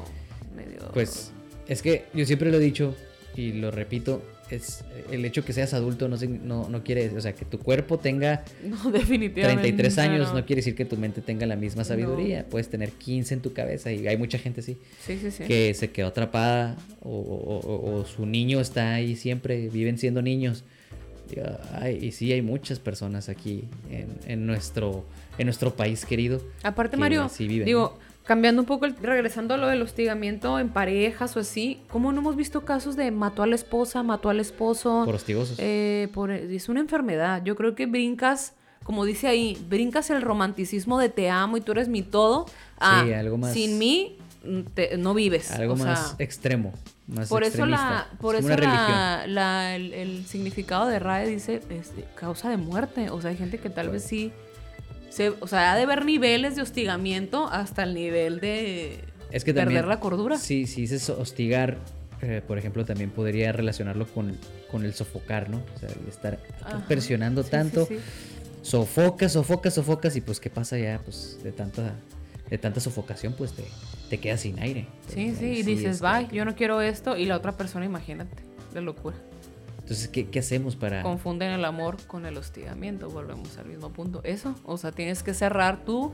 medio 0.55 0.89
Pues 0.93 1.31
es 1.67 1.81
que 1.81 2.05
yo 2.13 2.25
siempre 2.25 2.51
lo 2.51 2.57
he 2.57 2.59
dicho 2.59 2.95
y 3.35 3.53
lo 3.53 3.71
repito, 3.71 4.21
es 4.55 4.83
el 5.11 5.23
hecho 5.25 5.43
que 5.45 5.53
seas 5.53 5.73
adulto 5.73 6.07
no, 6.07 6.17
no, 6.43 6.69
no 6.69 6.83
quiere, 6.83 7.09
o 7.15 7.21
sea, 7.21 7.33
que 7.33 7.45
tu 7.45 7.59
cuerpo 7.59 7.97
tenga 7.99 8.43
No, 8.63 8.91
definitivamente. 8.91 9.61
33 9.63 9.97
años 9.99 10.27
no. 10.29 10.39
no 10.39 10.45
quiere 10.45 10.59
decir 10.61 10.75
que 10.75 10.85
tu 10.85 10.97
mente 10.97 11.21
tenga 11.21 11.45
la 11.45 11.55
misma 11.55 11.83
sabiduría. 11.83 12.45
Puedes 12.49 12.69
tener 12.69 12.91
15 12.91 13.33
en 13.35 13.41
tu 13.41 13.53
cabeza 13.53 13.91
y 13.91 14.07
hay 14.07 14.17
mucha 14.17 14.37
gente 14.37 14.61
así 14.61 14.77
Sí, 15.05 15.17
sí, 15.19 15.31
sí. 15.31 15.43
que 15.45 15.73
se 15.73 15.91
quedó 15.91 16.07
atrapada 16.07 16.77
o, 17.01 17.09
o- 17.09 17.59
o- 17.59 17.99
o 18.01 18.05
su 18.05 18.25
niño 18.25 18.59
está 18.59 18.93
ahí 18.95 19.15
siempre, 19.15 19.69
viven 19.69 19.97
siendo 19.97 20.21
niños. 20.21 20.63
Y, 21.31 21.39
ay, 21.73 21.99
y 22.01 22.11
sí, 22.11 22.31
hay 22.33 22.41
muchas 22.41 22.79
personas 22.79 23.29
aquí 23.29 23.65
en, 23.91 24.07
en 24.25 24.45
nuestro, 24.47 25.05
en 25.37 25.45
nuestro 25.45 25.75
país 25.75 26.03
querido. 26.05 26.41
Aparte, 26.63 26.97
Mario, 26.97 27.29
viven, 27.37 27.65
digo, 27.65 27.99
cambiando 28.29 28.61
un 28.61 28.67
poco, 28.67 28.85
el- 28.85 28.95
regresando 28.95 29.55
a 29.55 29.57
lo 29.57 29.65
del 29.65 29.81
hostigamiento 29.81 30.59
en 30.59 30.69
parejas 30.69 31.35
o 31.35 31.39
así, 31.39 31.81
¿cómo 31.89 32.11
no 32.11 32.19
hemos 32.19 32.35
visto 32.35 32.63
casos 32.63 32.95
de 32.95 33.09
mató 33.09 33.41
a 33.41 33.47
la 33.47 33.55
esposa, 33.55 34.03
mató 34.03 34.29
al 34.29 34.39
esposo? 34.39 35.01
Por 35.03 35.15
hostigosos. 35.15 35.57
Eh, 35.59 36.09
por- 36.13 36.29
es 36.29 36.69
una 36.69 36.79
enfermedad. 36.79 37.41
Yo 37.43 37.55
creo 37.55 37.73
que 37.73 37.87
brincas, 37.87 38.53
como 38.83 39.03
dice 39.03 39.27
ahí, 39.27 39.57
brincas 39.67 40.11
el 40.11 40.21
romanticismo 40.21 40.99
de 40.99 41.09
te 41.09 41.31
amo 41.31 41.57
y 41.57 41.61
tú 41.61 41.71
eres 41.71 41.87
mi 41.87 42.03
todo. 42.03 42.45
a 42.79 43.03
Sí, 43.03 43.13
algo 43.13 43.37
más- 43.39 43.51
Sin 43.53 43.79
mí 43.79 44.17
te- 44.75 44.95
no 44.97 45.15
vives. 45.15 45.49
Algo 45.51 45.73
o 45.73 45.77
sea, 45.77 45.85
más 45.87 46.15
extremo, 46.19 46.71
más 47.07 47.29
por 47.29 47.43
eso, 47.43 47.65
la, 47.65 48.09
por 48.21 48.35
Es 48.35 48.45
eso 48.45 48.49
la, 49.27 49.75
el, 49.75 49.91
el 49.93 50.25
significado 50.27 50.85
de 50.85 50.99
RAE 50.99 51.27
dice 51.27 51.61
este, 51.71 52.05
causa 52.15 52.47
de 52.51 52.57
muerte. 52.57 53.09
O 53.09 53.19
sea, 53.21 53.31
hay 53.31 53.37
gente 53.37 53.57
que 53.57 53.71
tal 53.71 53.89
vez 53.89 54.03
sí. 54.03 54.31
Se, 55.09 55.29
o 55.29 55.47
sea, 55.47 55.73
ha 55.73 55.75
de 55.75 55.83
haber 55.83 56.05
niveles 56.05 56.55
de 56.55 56.61
hostigamiento 56.61 57.47
hasta 57.49 57.83
el 57.83 57.93
nivel 57.93 58.39
de 58.39 58.99
Es 59.31 59.43
que 59.43 59.53
perder 59.53 59.65
también, 59.67 59.89
la 59.89 59.99
cordura. 59.99 60.37
Sí, 60.37 60.67
si 60.67 60.81
dices 60.81 61.09
hostigar, 61.09 61.77
eh, 62.21 62.41
por 62.47 62.57
ejemplo, 62.57 62.85
también 62.85 63.09
podría 63.09 63.51
relacionarlo 63.51 64.05
con, 64.07 64.37
con 64.71 64.85
el 64.85 64.93
sofocar, 64.93 65.49
¿no? 65.49 65.63
O 65.75 65.79
sea, 65.79 65.89
el 65.89 66.07
estar 66.07 66.39
Ajá. 66.63 66.85
presionando 66.87 67.41
Sí, 67.43 67.47
sí, 67.47 67.51
tanto, 67.51 67.85
sí. 67.87 67.97
sofocas, 68.61 69.33
sofocas, 69.33 69.73
sofocas, 69.73 70.15
y 70.15 70.21
pues, 70.21 70.39
¿qué 70.39 70.49
pasa 70.49 70.77
ya? 70.77 70.99
Pues, 71.03 71.39
de 71.43 71.51
tanta, 71.51 71.95
de 72.49 72.57
tanta 72.57 72.79
sofocación, 72.79 73.33
pues, 73.33 73.53
te, 73.53 73.63
te 74.09 74.19
quedas 74.19 74.41
sin 74.41 74.59
aire. 74.59 74.87
Sí, 75.07 75.21
Entonces, 75.21 75.39
sí, 75.39 75.59
y 75.59 75.63
dices, 75.63 75.95
es 75.95 76.01
como 76.01 76.13
bye, 76.13 76.27
yo 76.31 76.45
no 76.45 76.55
quiero 76.55 76.81
esto, 76.81 77.17
y 77.17 77.25
la 77.25 77.35
otra 77.37 77.53
persona, 77.57 77.85
imagínate, 77.85 78.43
de 78.73 78.81
locura. 78.81 79.15
Entonces, 79.89 80.07
¿qué, 80.09 80.27
qué 80.29 80.37
hacemos 80.37 80.75
para...? 80.75 81.01
Confunden 81.01 81.49
el 81.49 81.65
amor 81.65 81.97
con 82.05 82.27
el 82.27 82.37
hostigamiento, 82.37 83.09
volvemos 83.09 83.57
al 83.57 83.65
mismo 83.65 83.89
punto. 83.89 84.21
Eso, 84.23 84.53
o 84.63 84.77
sea, 84.77 84.91
tienes 84.91 85.23
que 85.23 85.33
cerrar 85.33 85.83
tú 85.83 86.11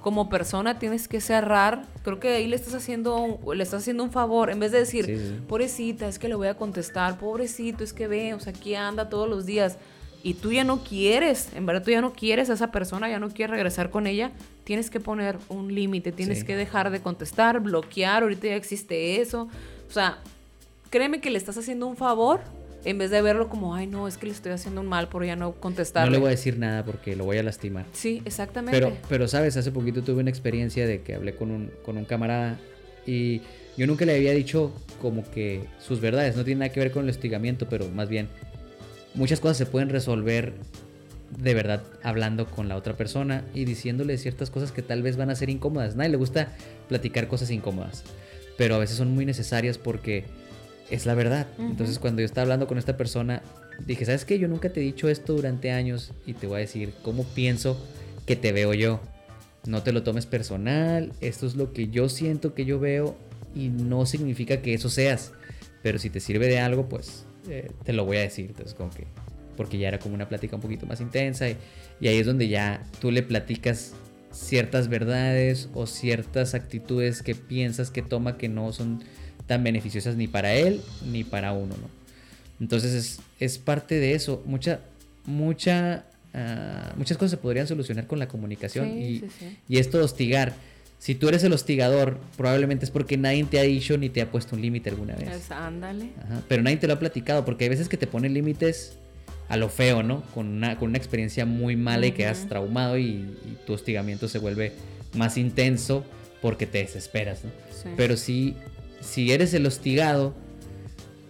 como 0.00 0.30
persona, 0.30 0.78
tienes 0.78 1.08
que 1.08 1.20
cerrar. 1.20 1.82
Creo 2.04 2.20
que 2.20 2.28
ahí 2.28 2.46
le 2.46 2.56
estás 2.56 2.72
haciendo 2.74 3.16
un, 3.18 3.56
le 3.58 3.62
estás 3.62 3.82
haciendo 3.82 4.02
un 4.02 4.12
favor, 4.12 4.48
en 4.48 4.60
vez 4.60 4.72
de 4.72 4.78
decir, 4.78 5.04
Sí, 5.04 5.18
sí. 5.18 5.40
pobrecita, 5.46 6.08
es 6.08 6.18
que 6.18 6.28
le 6.28 6.36
voy 6.36 6.46
a 6.48 6.54
contestar, 6.54 7.18
pobrecito, 7.18 7.84
es 7.84 7.92
que 7.92 8.06
ve, 8.08 8.32
o 8.32 8.40
sea, 8.40 8.54
aquí 8.56 8.74
anda 8.74 9.10
todos 9.10 9.28
los 9.28 9.44
días. 9.44 9.76
Y 10.22 10.32
tú 10.32 10.50
ya 10.50 10.64
no 10.64 10.82
quieres, 10.82 11.50
en 11.54 11.66
verdad 11.66 11.82
tú 11.84 11.90
ya 11.90 12.00
no 12.00 12.14
quieres 12.14 12.48
a 12.48 12.54
esa 12.54 12.70
persona, 12.72 13.10
ya 13.10 13.18
no 13.20 13.28
quieres 13.28 13.50
regresar 13.50 13.90
con 13.90 14.06
ella, 14.06 14.32
tienes 14.64 14.88
que 14.88 15.00
poner 15.00 15.38
un 15.50 15.74
límite, 15.74 16.12
tienes 16.12 16.38
Sí. 16.40 16.44
que 16.46 16.56
dejar 16.56 16.90
de 16.90 17.00
contestar, 17.02 17.60
bloquear, 17.60 18.22
ahorita 18.22 18.46
ya 18.46 18.56
existe 18.56 19.20
eso. 19.20 19.48
O 19.86 19.92
sea, 19.92 20.16
créeme 20.88 21.20
que 21.20 21.30
le 21.30 21.36
estás 21.36 21.58
haciendo 21.58 21.86
un 21.86 21.96
favor 21.98 22.40
en 22.84 22.98
vez 22.98 23.10
de 23.10 23.20
verlo 23.22 23.48
como, 23.48 23.74
ay, 23.74 23.86
no, 23.86 24.06
es 24.08 24.16
que 24.18 24.26
le 24.26 24.32
estoy 24.32 24.52
haciendo 24.52 24.80
un 24.80 24.86
mal 24.86 25.08
por 25.08 25.24
ya 25.24 25.36
no 25.36 25.46
No 25.46 25.54
contestarle. 25.60 26.12
le 26.12 26.18
voy 26.18 26.28
a 26.28 26.30
decir 26.30 26.58
nada 26.58 26.84
porque 26.84 27.16
lo 27.16 27.24
voy 27.24 27.38
a 27.38 27.42
lastimar. 27.42 27.86
Sí, 27.92 28.22
exactamente. 28.24 28.78
Pero, 28.78 28.96
pero, 29.08 29.28
¿sabes? 29.28 29.56
Hace 29.56 29.72
poquito 29.72 30.02
tuve 30.02 30.20
una 30.20 30.30
experiencia 30.30 30.86
de 30.86 31.02
que 31.02 31.14
hablé 31.14 31.34
con 31.34 31.50
un, 31.50 31.70
con 31.84 31.96
un 31.96 32.04
camarada 32.04 32.58
y 33.06 33.40
yo 33.76 33.86
nunca 33.86 34.04
le 34.04 34.14
había 34.16 34.32
dicho 34.32 34.72
como 35.00 35.28
que 35.30 35.64
sus 35.78 36.00
verdades, 36.00 36.36
no 36.36 36.44
tiene 36.44 36.60
nada 36.60 36.72
que 36.72 36.80
ver 36.80 36.90
con 36.92 37.04
el 37.04 37.10
hostigamiento, 37.10 37.68
pero 37.68 37.88
más 37.88 38.08
bien 38.08 38.28
muchas 39.14 39.40
cosas 39.40 39.56
se 39.56 39.66
pueden 39.66 39.88
resolver 39.88 40.54
de 41.36 41.54
verdad 41.54 41.82
hablando 42.02 42.46
con 42.46 42.68
la 42.68 42.76
otra 42.76 42.96
persona 42.96 43.44
y 43.54 43.64
diciéndole 43.66 44.16
ciertas 44.18 44.50
cosas 44.50 44.72
que 44.72 44.82
tal 44.82 45.02
vez 45.02 45.16
van 45.16 45.30
a 45.30 45.34
ser 45.34 45.50
incómodas. 45.50 45.94
Nadie 45.96 46.10
le 46.10 46.16
gusta 46.16 46.48
platicar 46.88 47.28
cosas 47.28 47.50
incómodas, 47.50 48.04
pero 48.56 48.74
a 48.74 48.78
veces 48.78 48.96
son 48.96 49.14
muy 49.14 49.26
necesarias 49.26 49.78
porque 49.78 50.24
es 50.90 51.06
la 51.06 51.14
verdad. 51.14 51.46
Entonces 51.58 51.98
cuando 51.98 52.20
yo 52.20 52.26
estaba 52.26 52.42
hablando 52.42 52.66
con 52.66 52.78
esta 52.78 52.96
persona, 52.96 53.42
dije, 53.86 54.04
¿sabes 54.04 54.24
qué? 54.24 54.38
Yo 54.38 54.48
nunca 54.48 54.70
te 54.70 54.80
he 54.80 54.82
dicho 54.82 55.08
esto 55.08 55.34
durante 55.34 55.70
años 55.70 56.12
y 56.26 56.34
te 56.34 56.46
voy 56.46 56.56
a 56.56 56.60
decir 56.60 56.92
cómo 57.02 57.24
pienso 57.24 57.80
que 58.26 58.36
te 58.36 58.52
veo 58.52 58.74
yo. 58.74 59.00
No 59.66 59.82
te 59.82 59.92
lo 59.92 60.02
tomes 60.02 60.26
personal, 60.26 61.12
esto 61.20 61.46
es 61.46 61.56
lo 61.56 61.72
que 61.72 61.88
yo 61.88 62.08
siento 62.08 62.54
que 62.54 62.64
yo 62.64 62.78
veo 62.78 63.16
y 63.54 63.68
no 63.68 64.06
significa 64.06 64.62
que 64.62 64.74
eso 64.74 64.88
seas. 64.88 65.32
Pero 65.82 65.98
si 65.98 66.10
te 66.10 66.20
sirve 66.20 66.48
de 66.48 66.58
algo, 66.58 66.88
pues 66.88 67.26
eh, 67.48 67.70
te 67.84 67.92
lo 67.92 68.04
voy 68.04 68.18
a 68.18 68.20
decir. 68.20 68.46
Entonces 68.46 68.74
como 68.74 68.90
que, 68.90 69.06
porque 69.56 69.78
ya 69.78 69.88
era 69.88 69.98
como 69.98 70.14
una 70.14 70.28
plática 70.28 70.56
un 70.56 70.62
poquito 70.62 70.86
más 70.86 71.00
intensa 71.00 71.48
y, 71.48 71.56
y 72.00 72.08
ahí 72.08 72.18
es 72.18 72.26
donde 72.26 72.48
ya 72.48 72.82
tú 73.00 73.10
le 73.10 73.22
platicas 73.22 73.94
ciertas 74.30 74.88
verdades 74.88 75.68
o 75.74 75.86
ciertas 75.86 76.54
actitudes 76.54 77.22
que 77.22 77.34
piensas 77.34 77.90
que 77.90 78.02
toma 78.02 78.36
que 78.36 78.48
no 78.48 78.72
son 78.72 79.02
tan 79.48 79.64
beneficiosas 79.64 80.14
ni 80.14 80.28
para 80.28 80.54
él 80.54 80.80
ni 81.10 81.24
para 81.24 81.52
uno, 81.52 81.74
¿no? 81.76 81.88
Entonces 82.60 82.92
es, 82.94 83.20
es 83.40 83.58
parte 83.58 83.96
de 83.96 84.14
eso. 84.14 84.42
Mucha, 84.46 84.80
mucha, 85.24 86.04
ah, 86.34 86.92
muchas 86.96 87.16
cosas 87.16 87.32
se 87.32 87.36
podrían 87.38 87.66
solucionar 87.66 88.06
con 88.06 88.18
la 88.20 88.28
comunicación 88.28 88.86
Sí, 88.86 89.00
y, 89.02 89.18
sí, 89.20 89.26
sí. 89.40 89.56
y 89.68 89.78
esto 89.78 89.98
de 89.98 90.04
hostigar. 90.04 90.54
Si 91.00 91.14
tú 91.14 91.28
eres 91.28 91.44
el 91.44 91.52
hostigador, 91.52 92.18
probablemente 92.36 92.84
es 92.84 92.90
porque 92.90 93.16
nadie 93.16 93.44
te 93.44 93.60
ha 93.60 93.62
dicho 93.62 93.96
ni 93.98 94.08
te 94.08 94.20
ha 94.20 94.30
puesto 94.30 94.56
un 94.56 94.62
límite 94.62 94.90
alguna 94.90 95.14
vez. 95.14 95.28
Es- 95.28 95.50
ándale. 95.52 96.10
Ajá, 96.24 96.42
Pero 96.48 96.62
nadie 96.62 96.76
te 96.76 96.88
lo 96.88 96.94
ha 96.94 96.98
platicado, 96.98 97.44
porque 97.44 97.64
hay 97.64 97.70
veces 97.70 97.88
que 97.88 97.96
te 97.96 98.08
ponen 98.08 98.34
límites 98.34 98.94
a 99.48 99.56
lo 99.56 99.68
feo, 99.68 100.02
¿no? 100.02 100.22
Con 100.34 100.48
una, 100.48 100.76
con 100.76 100.88
una 100.88 100.98
experiencia 100.98 101.46
muy 101.46 101.76
mala 101.76 102.06
y 102.06 102.12
quedas 102.12 102.40
Ujú. 102.40 102.48
traumado 102.48 102.98
y, 102.98 103.04
y 103.04 103.56
tu 103.66 103.74
hostigamiento 103.74 104.28
se 104.28 104.38
vuelve 104.40 104.72
más 105.14 105.38
intenso 105.38 106.04
porque 106.42 106.66
te 106.66 106.78
desesperas, 106.78 107.44
¿no? 107.44 107.50
Sí. 107.72 107.90
Pero 107.96 108.16
si, 108.16 108.56
si 109.00 109.32
eres 109.32 109.54
el 109.54 109.66
hostigado 109.66 110.34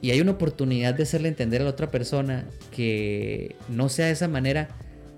y 0.01 0.11
hay 0.11 0.21
una 0.21 0.33
oportunidad 0.33 0.95
de 0.95 1.03
hacerle 1.03 1.29
entender 1.29 1.61
a 1.61 1.65
la 1.65 1.71
otra 1.71 1.91
persona 1.91 2.47
que 2.71 3.57
no 3.69 3.89
sea 3.89 4.07
de 4.07 4.13
esa 4.13 4.29
manera, 4.29 4.69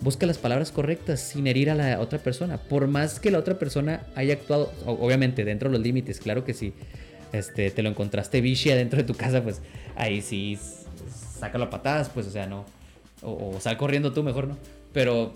busca 0.01 0.27
las 0.27 0.39
palabras 0.39 0.73
correctas 0.73 1.21
sin 1.21 1.47
herir 1.47 1.71
a 1.71 1.75
la 1.75 2.01
otra 2.01 2.19
persona. 2.19 2.57
Por 2.57 2.87
más 2.87 3.21
que 3.21 3.31
la 3.31 3.39
otra 3.39 3.59
persona 3.59 4.07
haya 4.15 4.35
actuado, 4.35 4.73
obviamente 4.87 5.45
dentro 5.45 5.69
de 5.69 5.77
los 5.77 5.85
límites, 5.85 6.21
claro 6.21 6.45
que 6.45 6.55
si 6.55 6.73
este, 7.33 7.71
te 7.71 7.83
lo 7.83 7.91
encontraste 7.91 8.41
bichi 8.41 8.71
adentro 8.71 8.99
de 8.99 9.05
tu 9.05 9.15
casa, 9.15 9.43
pues 9.43 9.61
ahí 9.97 10.23
sí 10.23 10.59
sácalo 11.39 11.65
a 11.65 11.71
patadas, 11.71 12.09
pues 12.09 12.27
o 12.27 12.31
sea, 12.31 12.47
no. 12.47 12.65
O, 13.23 13.55
o 13.57 13.61
sal 13.61 13.77
corriendo 13.77 14.13
tú 14.13 14.23
mejor, 14.23 14.49
¿no? 14.49 14.57
Pero 14.93 15.35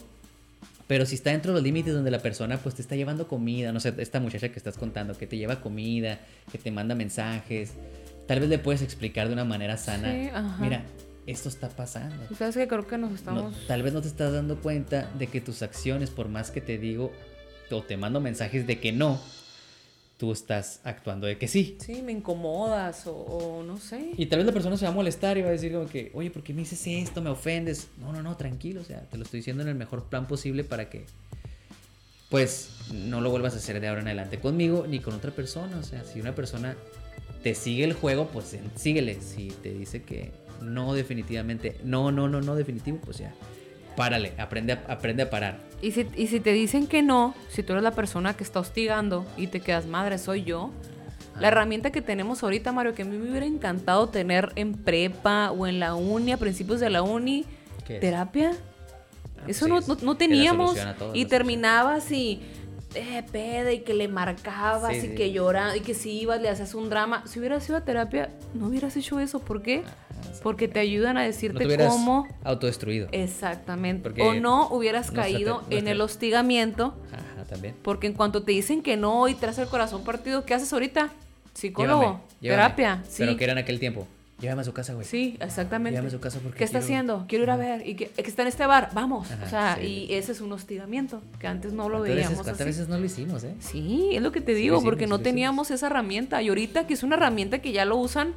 Pero 0.87 1.07
si 1.07 1.15
está 1.15 1.31
dentro 1.31 1.53
de 1.53 1.57
los 1.57 1.63
límites 1.65 1.95
donde 1.95 2.11
la 2.11 2.19
persona 2.19 2.59
pues 2.59 2.75
te 2.75 2.83
está 2.83 2.95
llevando 2.95 3.27
comida, 3.27 3.73
no 3.73 3.81
sé, 3.81 3.95
esta 3.99 4.21
muchacha 4.21 4.51
que 4.51 4.59
estás 4.59 4.77
contando, 4.77 5.17
que 5.17 5.27
te 5.27 5.37
lleva 5.39 5.61
comida, 5.61 6.21
que 6.53 6.59
te 6.59 6.71
manda 6.71 6.95
mensajes, 6.95 7.73
tal 8.29 8.41
vez 8.41 8.49
le 8.49 8.59
puedes 8.59 8.83
explicar 8.83 9.29
de 9.29 9.33
una 9.33 9.45
manera 9.45 9.77
sana, 9.79 10.13
Sí, 10.13 10.29
ajá. 10.33 10.57
mira, 10.63 10.83
esto 11.27 11.49
está 11.49 11.71
pasando. 11.71 12.17
Sabes 12.37 12.55
que 12.57 12.69
creo 12.69 12.87
que 12.87 12.99
nos 12.99 13.11
No, 13.11 13.17
estamos... 13.17 13.67
tal 13.67 13.83
vez 13.83 13.95
no 13.95 14.03
te 14.03 14.09
estás 14.09 14.33
dando 14.35 14.61
cuenta 14.61 15.11
de 15.19 15.27
que 15.27 15.41
tus 15.41 15.63
acciones, 15.63 16.11
por 16.11 16.29
más 16.29 16.51
que 16.51 16.61
te 16.61 16.77
digo 16.77 17.13
o 17.71 17.83
te 17.83 17.97
mando 17.97 18.21
mensajes 18.21 18.67
de 18.67 18.79
que 18.79 18.93
no, 18.93 19.19
tú 20.25 20.33
estás 20.33 20.81
actuando 20.85 21.27
de 21.27 21.37
que 21.37 21.49
sí. 21.49 21.77
Sí, 21.85 22.01
me 22.01 22.13
incomodas 22.13 23.07
o, 23.07 23.15
o 23.15 23.63
no 23.63 23.77
sé. 23.77 24.13
Y 24.17 24.25
tal 24.25 24.39
vez 24.39 24.47
la 24.47 24.53
persona 24.53 24.75
se 24.79 24.87
va 24.87 24.91
a 24.91 24.95
molestar 24.95 25.37
y 25.37 25.43
va 25.43 25.49
a 25.49 25.53
decir 25.53 25.73
como 25.73 25.87
que, 25.87 26.11
oye, 26.15 26.31
¿por 26.31 26.43
qué 26.43 26.55
me 26.55 26.61
dices 26.61 26.83
esto? 26.87 27.21
¿Me 27.21 27.29
ofendes? 27.29 27.89
No, 27.99 28.11
no, 28.11 28.23
no, 28.23 28.35
tranquilo, 28.39 28.81
o 28.81 28.85
sea, 28.85 29.03
te 29.03 29.19
lo 29.19 29.25
estoy 29.25 29.41
diciendo 29.41 29.63
en 29.63 29.69
el 29.69 29.75
mejor 29.75 30.05
plan 30.05 30.27
posible 30.27 30.65
para 30.65 30.89
que, 30.89 31.05
pues, 32.31 32.71
no 32.91 33.21
lo 33.21 33.31
vuelvas 33.31 33.53
a 33.53 33.59
hacer 33.59 33.81
de 33.81 33.89
ahora 33.89 34.01
en 34.01 34.07
adelante 34.07 34.41
conmigo 34.41 34.87
ni 34.89 35.01
con 35.01 35.13
otra 35.13 35.31
persona. 35.31 35.77
O 35.77 35.83
sea, 35.83 36.05
si 36.05 36.21
una 36.21 36.35
persona 36.35 36.75
te 37.43 37.55
sigue 37.55 37.85
el 37.85 37.93
juego, 37.93 38.29
pues 38.29 38.57
síguele. 38.77 39.21
Si 39.21 39.49
te 39.49 39.75
dice 39.75 40.05
que 40.05 40.33
no 40.63 40.95
definitivamente, 40.95 41.77
no, 41.85 42.11
no, 42.13 42.29
no, 42.29 42.41
no 42.41 42.57
definitivo, 42.57 42.99
pues 43.05 43.19
ya, 43.19 43.35
párale, 43.97 44.33
aprende 44.39 44.73
a, 44.75 44.83
aprende 44.89 45.23
a 45.25 45.31
parar. 45.31 45.59
Y 45.83 45.93
si, 45.93 46.07
y 46.17 46.27
si 46.29 46.41
te 46.41 46.53
dicen 46.53 46.87
que 46.87 47.03
no, 47.03 47.35
si 47.49 47.63
tú 47.63 47.73
eres 47.73 47.83
la 47.83 47.91
persona 47.93 48.35
que 48.35 48.43
está 48.45 48.61
hostigando 48.61 49.27
y 49.37 49.49
te 49.49 49.61
quedas, 49.61 49.87
madre, 49.87 50.19
soy 50.19 50.45
yo. 50.45 50.71
La 51.39 51.49
Ah. 51.49 51.51
herramienta 51.51 51.91
que 51.91 52.01
tenemos 52.01 52.43
ahorita, 52.43 52.73
Mario, 52.73 52.95
que 52.95 53.03
a 53.03 53.05
mí 53.05 53.17
me 53.19 53.29
hubiera 53.31 53.47
encantado 53.47 54.09
tener 54.09 54.53
en 54.57 54.73
prepa 54.75 55.51
o 55.51 55.67
en 55.67 55.81
la 55.81 55.95
uni, 55.95 56.33
a 56.33 56.37
principios 56.37 56.81
de 56.81 56.91
la 56.91 57.03
uni, 57.03 57.45
¿Qué 57.87 57.99
terapia. 57.99 58.53
Ah, 59.39 59.43
Eso 59.49 59.67
pues 59.69 59.87
no, 59.89 59.95
sí, 59.97 60.01
no, 60.05 60.13
no 60.13 60.17
teníamos. 60.17 60.77
y 61.13 61.27
terminabas 61.27 62.11
y 62.13 62.41
eh, 62.95 63.25
peda 63.33 63.73
y 63.73 63.81
que 63.81 63.93
le 63.93 64.07
marcabas 64.09 64.93
Sí, 64.93 64.99
y 64.99 65.01
sí. 65.09 65.15
que 65.17 65.33
lloraba 65.33 65.77
y 65.77 65.81
que 65.81 65.93
si 65.95 66.13
ibas 66.21 66.41
le 66.41 66.49
haces 66.49 66.75
un 66.75 66.89
drama. 66.89 67.25
Si 67.27 67.41
hubieras 67.41 67.69
ido 67.69 67.77
a 67.77 67.81
terapia, 67.85 68.31
no 68.55 68.69
hubieras 68.69 68.97
hecho 68.97 69.19
eso. 69.21 69.41
¿Por 69.41 69.61
qué? 69.63 69.83
Sí. 69.85 69.85
Porque 70.43 70.69
te 70.69 70.79
ayudan 70.81 71.17
a 71.17 71.21
No 71.21 71.27
decirte 71.27 71.59
te 71.61 71.67
hubieras 71.67 71.89
cómo. 71.93 72.27
autodestruido. 72.45 73.09
Exactamente. 73.13 74.03
Porque 74.03 74.23
o 74.23 74.35
no 74.35 74.69
hubieras 74.69 75.07
nuestra 75.13 75.23
caído 75.23 75.63
te- 75.69 75.79
en 75.79 75.89
el 75.89 76.01
hostigamiento. 76.01 76.95
Ajá, 77.13 77.45
también. 77.49 77.75
Porque 77.83 78.07
en 78.07 78.13
cuanto 78.13 78.43
te 78.43 78.53
dicen 78.53 78.83
que 78.83 78.97
no 78.97 79.27
y 79.29 79.35
traes 79.35 79.59
el 79.59 79.69
corazón 79.69 80.05
partido, 80.05 80.45
¿qué 80.45 80.55
haces 80.55 80.73
ahorita? 80.73 81.11
Psicólogo, 81.55 82.01
Llévame, 82.03 82.21
llévame. 82.41 82.63
terapia. 82.63 83.03
Sí. 83.09 83.15
Pero 83.19 83.37
que 83.37 83.45
era 83.45 83.53
en 83.53 83.59
aquel 83.59 83.79
tiempo. 83.79 84.07
Llévame 84.41 84.63
a 84.63 84.65
su 84.65 84.73
casa, 84.75 84.93
güey. 84.95 85.07
Sí, 85.07 85.37
exactamente. 85.41 85.93
Llévame 85.93 86.09
a 86.09 86.11
su 86.11 86.21
casa 86.21 86.41
porque 86.43 86.59
¿Qué 86.59 86.65
está 86.65 86.81
quiero- 86.81 86.85
haciendo? 86.85 87.25
Quiero 87.29 87.45
ir 87.45 87.51
a 87.51 87.57
ver. 87.57 87.87
Y 87.87 87.95
que, 87.95 88.09
que 88.09 88.23
está 88.29 88.43
en 88.43 88.49
este 88.49 88.67
bar. 88.67 88.91
Vamos. 88.93 89.31
Ajá, 89.31 89.45
o 89.47 89.49
sea, 89.49 89.79
sí. 89.81 90.07
y 90.11 90.15
ese 90.15 90.33
es 90.33 90.41
un 90.41 90.53
hostigamiento 90.53 91.23
que 91.39 91.47
antes 91.47 91.73
no 91.73 91.85
lo 91.89 91.99
¿Cuántas 92.01 92.09
veíamos 92.17 92.31
veces, 92.31 92.37
cuántas 92.45 92.61
así. 92.61 92.65
veces 92.71 92.89
no 92.89 92.99
lo 92.99 93.05
hicimos, 93.07 93.45
eh? 93.45 93.55
Sí, 93.61 94.11
es 94.13 94.21
lo 94.21 94.33
que 94.33 94.41
te 94.41 94.53
digo, 94.55 94.81
sí, 94.81 94.85
porque 94.85 95.07
no 95.07 95.21
teníamos 95.21 95.71
esa 95.71 95.87
herramienta. 95.87 96.43
Y 96.43 96.49
ahorita 96.49 96.87
que 96.89 96.95
es 96.95 97.03
una 97.05 97.15
herramienta 97.17 97.61
que 97.61 97.71
ya 97.73 97.85
lo 97.85 97.97
usan 97.97 98.35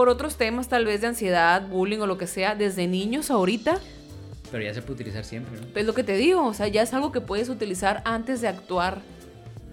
por 0.00 0.08
otros 0.08 0.36
temas, 0.36 0.66
tal 0.68 0.86
vez 0.86 1.02
de 1.02 1.08
ansiedad, 1.08 1.68
bullying 1.68 1.98
o 1.98 2.06
lo 2.06 2.16
que 2.16 2.26
sea, 2.26 2.54
desde 2.54 2.86
niños 2.86 3.30
ahorita, 3.30 3.78
Pero 4.50 4.64
ya 4.64 4.72
se 4.72 4.80
puede 4.80 4.94
utilizar 4.94 5.26
siempre, 5.26 5.60
¿no? 5.60 5.66
es 5.78 5.84
lo 5.84 5.92
que 5.92 6.02
te 6.02 6.14
digo. 6.16 6.46
O 6.46 6.54
sea, 6.54 6.68
ya 6.68 6.80
es 6.80 6.94
algo 6.94 7.12
que 7.12 7.20
puedes 7.20 7.50
utilizar 7.50 8.00
antes 8.06 8.40
de 8.40 8.48
actuar 8.48 9.02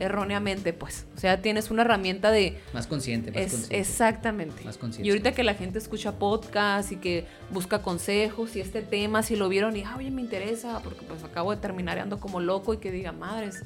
erróneamente, 0.01 0.73
pues. 0.73 1.05
O 1.15 1.19
sea, 1.19 1.41
tienes 1.41 1.71
una 1.71 1.83
herramienta 1.83 2.29
de 2.29 2.59
Más 2.73 2.87
consciente, 2.87 3.31
más 3.31 3.39
Es- 3.41 3.51
consciente. 3.53 3.79
exactamente. 3.79 4.65
Más 4.65 4.77
conciencia. 4.77 5.05
Y 5.07 5.09
ahorita 5.11 5.31
que 5.33 5.45
la 5.45 5.53
gente 5.53 5.79
escucha 5.79 6.11
podcast 6.19 6.91
y 6.91 6.97
que 6.97 7.25
busca 7.49 7.81
consejos 7.81 8.53
y 8.57 8.59
este 8.59 8.81
tema, 8.81 9.23
si 9.23 9.37
lo 9.37 9.47
vieron 9.47 9.77
y, 9.77 9.83
ah, 9.83 9.95
oye, 9.97 10.11
me 10.11 10.19
interesa, 10.21 10.81
porque 10.83 11.03
pues 11.07 11.23
acabo 11.23 11.51
de 11.55 11.61
terminar 11.61 11.95
y 11.97 12.01
ando 12.01 12.19
como 12.19 12.41
loco 12.41 12.73
y 12.73 12.79
que 12.79 12.91
diga, 12.91 13.13
madres, 13.13 13.63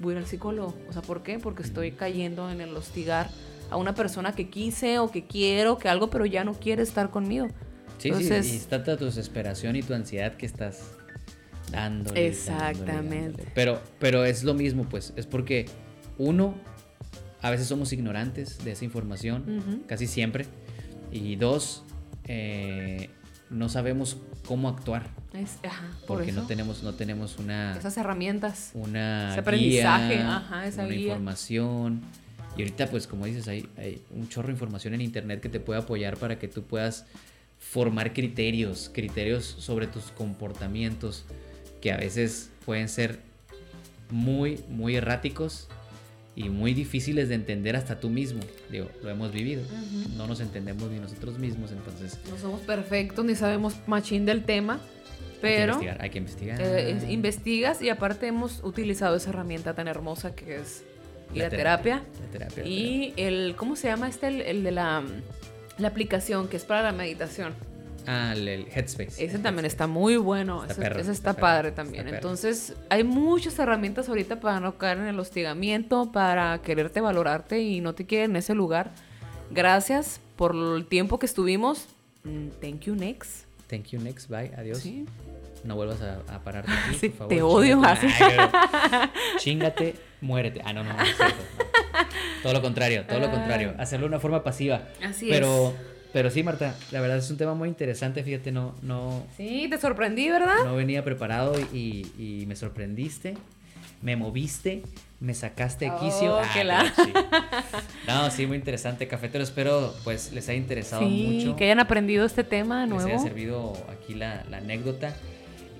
voy 0.00 0.14
a 0.14 0.16
ir 0.16 0.22
al 0.24 0.26
psicólogo. 0.28 0.74
O 0.88 0.92
sea, 0.92 1.02
¿por 1.02 1.22
qué? 1.22 1.38
Porque 1.38 1.62
estoy 1.62 1.92
cayendo 1.92 2.50
en 2.50 2.60
el 2.60 2.76
hostigar 2.76 3.30
a 3.70 3.76
una 3.76 3.94
persona 3.94 4.32
que 4.32 4.48
quise 4.50 4.98
o 4.98 5.10
que 5.10 5.26
quiero, 5.26 5.78
que 5.78 5.88
algo, 5.88 6.10
pero 6.10 6.26
ya 6.26 6.44
no 6.44 6.54
quiere 6.54 6.82
estar 6.82 7.10
conmigo. 7.10 7.48
Sí, 7.98 8.08
Entonces- 8.08 8.46
sí, 8.46 8.52
y 8.54 8.56
está 8.56 8.82
tu 8.82 9.04
desesperación 9.04 9.76
y 9.76 9.82
tu 9.82 9.94
ansiedad 9.94 10.36
que 10.36 10.46
estás 10.46 10.92
dándole. 11.70 12.26
Exactamente. 12.26 12.84
dándole, 12.92 13.20
dándole. 13.22 13.44
Pero, 13.54 13.80
pero 13.98 14.24
es 14.24 14.42
lo 14.44 14.54
mismo, 14.54 14.84
pues. 14.88 15.12
Es 15.16 15.26
porque, 15.26 15.66
uno, 16.18 16.54
a 17.42 17.50
veces 17.50 17.66
somos 17.68 17.92
ignorantes 17.92 18.64
de 18.64 18.72
esa 18.72 18.84
información, 18.84 19.58
Ujú. 19.58 19.82
casi 19.86 20.06
siempre. 20.06 20.46
Y 21.12 21.36
dos, 21.36 21.84
eh, 22.24 23.10
no 23.50 23.68
sabemos 23.68 24.16
cómo 24.46 24.68
actuar. 24.68 25.08
Es, 25.32 25.58
ajá, 25.64 25.88
por 26.06 26.16
Porque 26.18 26.30
eso. 26.32 26.40
no 26.40 26.46
tenemos, 26.46 26.82
no 26.82 26.94
tenemos 26.94 27.38
una. 27.38 27.76
Esas 27.76 27.96
herramientas. 27.96 28.70
una 28.74 29.30
Ese 29.30 29.40
aprendizaje, 29.40 30.14
guía, 30.14 30.36
ajá, 30.36 30.66
esa 30.66 30.82
una 30.84 30.90
guía. 30.92 31.00
información. 31.02 32.00
Y 32.56 32.62
ahorita, 32.62 32.88
pues 32.88 33.06
como 33.06 33.26
dices, 33.26 33.46
hay, 33.48 33.68
hay 33.76 34.02
un 34.10 34.28
chorro 34.28 34.48
de 34.48 34.54
información 34.54 34.94
en 34.94 35.00
internet 35.00 35.40
que 35.40 35.48
te 35.48 35.60
puede 35.60 35.80
apoyar 35.80 36.16
para 36.16 36.38
que 36.38 36.48
tú 36.48 36.62
puedas 36.64 37.06
formar 37.58 38.12
criterios, 38.12 38.90
criterios 38.92 39.44
sobre 39.44 39.86
tus 39.86 40.04
comportamientos 40.12 41.24
que 41.80 41.92
a 41.92 41.96
veces 41.96 42.50
pueden 42.64 42.88
ser 42.88 43.20
muy, 44.10 44.60
muy 44.68 44.96
erráticos 44.96 45.68
y 46.36 46.48
muy 46.48 46.74
difíciles 46.74 47.28
de 47.28 47.34
entender 47.36 47.76
hasta 47.76 48.00
tú 48.00 48.08
mismo. 48.10 48.40
Digo, 48.70 48.88
lo 49.02 49.10
hemos 49.10 49.32
vivido. 49.32 49.62
No 50.16 50.26
nos 50.26 50.40
entendemos 50.40 50.90
ni 50.90 50.98
nosotros 50.98 51.38
mismos, 51.38 51.70
entonces 51.72 52.18
No 52.30 52.38
somos 52.38 52.60
perfectos 52.60 53.24
ni 53.24 53.34
sabemos 53.34 53.74
machín 53.86 54.26
del 54.26 54.44
tema, 54.44 54.74
hay 54.74 54.80
que 54.80 55.38
pero... 55.40 55.72
investigar. 55.74 56.02
Hay 56.02 56.10
que 56.10 56.18
investigar. 56.18 56.60
Eh, 56.60 56.90
es- 56.96 57.08
investigas 57.08 57.82
y 57.82 57.88
aparte 57.90 58.26
hemos 58.26 58.62
utilizado 58.64 59.16
esa 59.16 59.30
herramienta 59.30 59.74
tan 59.74 59.86
hermosa 59.88 60.34
que 60.34 60.56
es 60.56 60.84
ir 61.34 61.42
La 61.42 61.48
terapia. 61.50 62.02
La 62.20 62.30
terapia. 62.32 62.62
la 62.62 62.68
Y 62.68 63.12
el, 63.16 63.54
¿cómo 63.56 63.76
se 63.76 63.88
llama 63.88 64.08
este? 64.08 64.28
El, 64.28 64.40
el 64.42 64.62
de 64.64 64.70
la, 64.70 65.02
la 65.78 65.88
aplicación 65.88 66.48
que 66.48 66.56
es 66.56 66.64
para 66.64 66.82
la 66.82 66.92
meditación. 66.92 67.54
Ah, 68.06 68.32
el, 68.34 68.48
el 68.48 68.66
Headspace. 68.68 69.24
Ese 69.24 69.36
el 69.36 69.42
también 69.42 69.64
Headspace. 69.64 69.66
está 69.66 69.86
muy 69.86 70.16
bueno. 70.16 70.62
Está 70.62 70.72
ese, 70.72 70.82
perro, 70.82 71.00
ese 71.00 71.12
está 71.12 71.34
padre 71.34 71.70
también. 71.72 72.08
Entonces, 72.08 72.74
hay 72.88 73.04
muchas 73.04 73.58
herramientas 73.58 74.08
ahorita 74.08 74.40
para 74.40 74.58
no 74.58 74.78
caer 74.78 74.98
en 74.98 75.04
el 75.06 75.18
hostigamiento, 75.20 76.10
para 76.10 76.60
quererte 76.62 77.00
valorarte 77.00 77.60
y 77.60 77.80
no 77.80 77.94
te 77.94 78.06
quieren 78.06 78.30
en 78.32 78.36
ese 78.36 78.54
lugar. 78.54 78.90
Gracias 79.50 80.20
por 80.36 80.54
el 80.54 80.86
tiempo 80.86 81.18
que 81.18 81.26
estuvimos. 81.26 81.86
Mm, 82.24 82.48
Thank 82.60 82.80
you, 82.80 82.94
next. 82.94 83.44
Thank 83.68 83.88
you, 83.88 84.00
next. 84.00 84.28
Bye. 84.28 84.50
Adiós. 84.56 84.78
Sí. 84.78 85.04
No 85.64 85.76
vuelvas 85.76 86.00
a, 86.02 86.20
a 86.34 86.38
pararte 86.40 86.70
aquí, 86.72 86.96
Sí, 86.98 87.08
por 87.10 87.18
favor. 87.18 87.34
te 87.34 87.42
odio, 87.42 87.80
pero- 88.18 88.50
Chíngate, 89.38 89.94
muérete. 90.20 90.60
Ah, 90.64 90.72
no, 90.72 90.82
no, 90.84 90.92
no, 90.92 91.02
es 91.02 91.16
cierto, 91.16 91.36
no. 91.58 92.04
Todo 92.42 92.52
lo 92.54 92.62
contrario, 92.62 93.04
todo 93.06 93.20
lo 93.20 93.30
contrario. 93.30 93.74
Hacerlo 93.78 94.04
de 94.06 94.08
una 94.08 94.20
forma 94.20 94.42
pasiva. 94.42 94.82
Así 95.04 95.28
pero, 95.30 95.74
pero 96.12 96.30
sí, 96.30 96.42
Marta, 96.42 96.74
la 96.90 97.00
verdad 97.00 97.18
es 97.18 97.30
un 97.30 97.36
tema 97.36 97.54
muy 97.54 97.68
interesante. 97.68 98.22
Fíjate, 98.22 98.52
no, 98.52 98.74
no, 98.82 99.26
Sí, 99.36 99.66
te 99.70 99.78
sorprendí, 99.78 100.28
¿verdad? 100.30 100.64
no 100.64 100.74
venía 100.76 101.04
preparado 101.04 101.54
y, 101.72 102.06
y- 102.18 102.42
y 102.42 102.46
me 102.46 102.56
sorprendiste. 102.56 103.34
Me 104.02 104.16
moviste, 104.16 104.82
me 105.20 105.34
sacaste 105.34 105.84
de 105.84 105.90
quicio. 106.00 106.36
Oh, 106.36 106.40
Ah, 106.42 106.50
que 106.54 106.64
la- 106.64 106.90
pero 106.96 107.04
sí. 107.04 107.12
No, 108.08 108.30
sí, 108.30 108.46
muy 108.46 108.56
interesante, 108.56 109.06
cafetero. 109.06 109.44
Espero 109.44 109.94
pues 110.04 110.32
les 110.32 110.48
haya 110.48 110.56
interesado 110.56 111.02
Sí, 111.02 111.40
mucho. 111.44 111.56
que 111.56 111.64
hayan 111.64 111.80
aprendido 111.80 112.24
este 112.24 112.42
tema 112.42 112.86
les 112.86 112.94
haya 112.94 113.04
nuevo. 113.08 113.22
servido 113.22 113.72
aquí 113.92 114.14
la, 114.14 114.42
la 114.48 114.56
anécdota. 114.56 115.14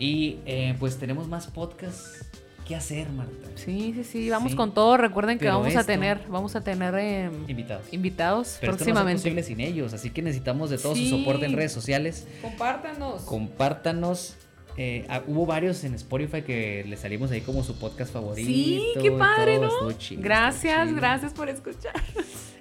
Y 0.01 0.39
eh, 0.47 0.75
pues 0.81 0.99
tenemos 0.99 1.29
más 1.29 1.47
podcasts 1.47 2.25
que 2.67 2.75
hacer, 2.75 3.09
Marta. 3.11 3.49
Sí, 3.57 3.93
sí, 3.95 4.03
sí, 4.05 4.31
vamos 4.31 4.53
Sí. 4.53 4.57
con 4.57 4.73
todo. 4.75 4.97
Recuerden 4.97 5.39
que 5.39 5.45
Pero 5.45 5.59
vamos 5.59 5.77
a 5.77 5.81
esto- 5.81 5.87
tener, 5.93 6.21
vamos 6.29 6.57
a 6.57 6.63
tener 6.63 6.95
eh, 6.97 7.31
Invitados. 7.49 7.87
invitados 7.93 8.57
Pero 8.61 8.73
esto 8.73 8.85
no 8.85 8.89
es 8.89 8.93
próximamente. 8.95 9.23
posible 9.23 9.43
sin 9.43 9.61
ellos, 9.61 9.93
así 9.93 10.11
que 10.11 10.23
necesitamos 10.23 10.71
de 10.71 10.79
todo 10.79 10.95
Sí. 10.97 11.09
su 11.11 11.19
soporte 11.19 11.45
en 11.47 11.53
redes 11.53 11.73
sociales. 11.73 12.27
Compártanos. 12.43 13.23
Compártanos. 13.23 14.37
Eh, 14.77 15.05
ah, 15.11 15.21
hubo 15.27 15.45
varios 15.47 15.83
en 15.85 15.95
Spotify 15.95 16.43
que 16.43 16.85
le 16.87 16.97
salimos 16.97 17.31
ahí 17.33 17.41
como 17.43 17.63
su 17.65 17.77
podcast 17.79 18.13
favorito. 18.13 18.49
Sí, 18.49 18.83
qué 19.03 19.11
padre, 19.11 19.59
todo, 19.59 19.91
¿no? 19.91 19.93
chido, 19.99 20.23
gracias, 20.23 20.95
gracias 20.95 21.35
por 21.35 21.49
escuchar. 21.51 21.93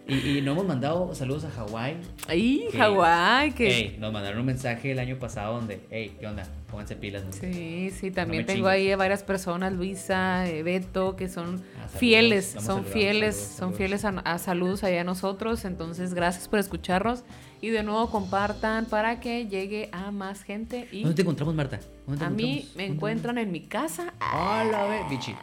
Y, 0.10 0.38
y 0.38 0.42
no 0.42 0.52
hemos 0.54 0.66
mandado 0.66 1.14
saludos 1.14 1.46
a 1.46 1.52
Hawái. 1.52 1.98
Ay, 2.28 2.66
Hawái, 2.76 3.52
que 3.54 3.96
nos 4.00 4.12
mandaron 4.12 4.40
un 4.40 4.46
mensaje 4.46 4.92
el 4.92 5.00
año 5.00 5.18
pasado 5.18 5.56
donde, 5.56 5.82
hey, 5.92 6.16
¿qué 6.20 6.28
onda? 6.28 6.44
Pónganse 6.72 6.96
pilas. 6.96 7.24
¿no? 7.24 7.32
Sí, 7.32 7.92
sí, 7.92 8.12
también 8.12 8.46
me 8.46 8.54
tengo 8.54 8.68
ahí 8.68 8.92
a 8.92 8.98
varias 8.98 9.24
personas, 9.24 9.74
Luisa, 9.74 10.46
Beto, 10.64 11.16
que 11.16 11.30
son 11.30 11.62
Ah, 11.82 11.88
fieles, 11.88 12.46
son 12.52 12.62
saludando, 12.64 12.90
fieles, 12.92 13.36
saludos, 13.36 13.50
son 13.50 13.58
saludos. 13.58 13.78
fieles 13.78 14.06
a, 14.06 14.10
a 14.10 14.38
saludos 14.38 14.84
allá 14.84 15.02
a 15.02 15.04
nosotros. 15.04 15.66
Entonces, 15.66 16.14
gracias 16.14 16.48
por 16.48 16.60
escucharnos 16.60 17.24
y 17.62 17.70
de 17.70 17.84
nuevo 17.84 18.10
compartan 18.10 18.86
para 18.86 19.20
que 19.20 19.48
llegue 19.48 19.90
a 19.92 20.12
más 20.12 20.44
gente. 20.44 20.88
Y 20.92 21.02
¿Dónde 21.02 21.16
te 21.16 21.22
encontramos, 21.24 21.56
Marta? 21.56 21.80
¿Dónde 22.06 22.20
te 22.20 22.26
a 22.26 22.30
mí 22.30 22.70
me 22.76 22.86
encuentran 22.86 23.38
en 23.38 23.52
mi 23.52 23.62
casa. 23.62 24.14
Hola, 24.34 24.86
ve, 24.88 25.02
bichi. 25.10 25.36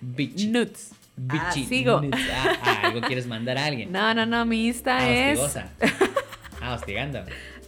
Bichi. 0.00 0.46
Nuts. 0.48 0.92
Ah, 1.28 1.52
sigo. 1.52 2.00
Ah, 2.12 2.58
ah, 2.62 2.80
algo 2.84 3.00
quieres 3.02 3.26
mandar 3.26 3.58
a 3.58 3.66
alguien. 3.66 3.92
No, 3.92 4.14
no, 4.14 4.24
no, 4.26 4.44
mi 4.46 4.66
Insta 4.68 4.98
Ah, 4.98 5.10
es. 5.10 5.38
hostigosa. 5.38 5.70
Ah, 6.62 6.74
hostigando. 6.74 7.24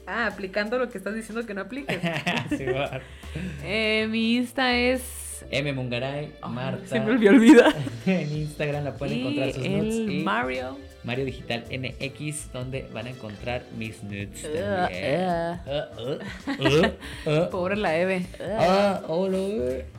Ah, 0.06 0.26
aplicando 0.26 0.78
lo 0.78 0.90
que 0.90 0.98
estás 0.98 1.14
diciendo 1.14 1.46
que 1.46 1.54
no 1.54 1.62
apliques. 1.62 1.98
Sí. 2.50 2.64
Eh, 3.64 4.06
mi 4.10 4.34
Insta 4.36 4.74
es 4.76 5.44
M. 5.50 5.72
Mungaray, 5.72 6.34
Marta. 6.48 6.86
Se 6.86 7.00
me 7.00 7.12
olvida. 7.12 7.74
en 8.06 8.30
Instagram 8.36 8.84
la 8.84 8.94
pueden 8.94 9.20
encontrar 9.20 9.52
sus 9.52 9.66
nudes. 9.66 9.94
el 9.94 10.12
Y 10.12 10.22
Mario. 10.22 10.78
Mario 11.04 11.24
Digital 11.24 11.64
MX, 11.70 12.52
donde 12.52 12.88
van 12.92 13.06
a 13.06 13.10
encontrar 13.10 13.62
mis 13.76 14.02
nudes 14.02 14.44
Uh, 14.44 14.58
también. 14.58 15.20
uh. 15.66 17.28
Uh, 17.28 17.44
uh. 17.46 17.50
Pobre 17.50 17.76
la 17.76 17.96
Eve. 17.96 18.26
Ah. 18.40 19.00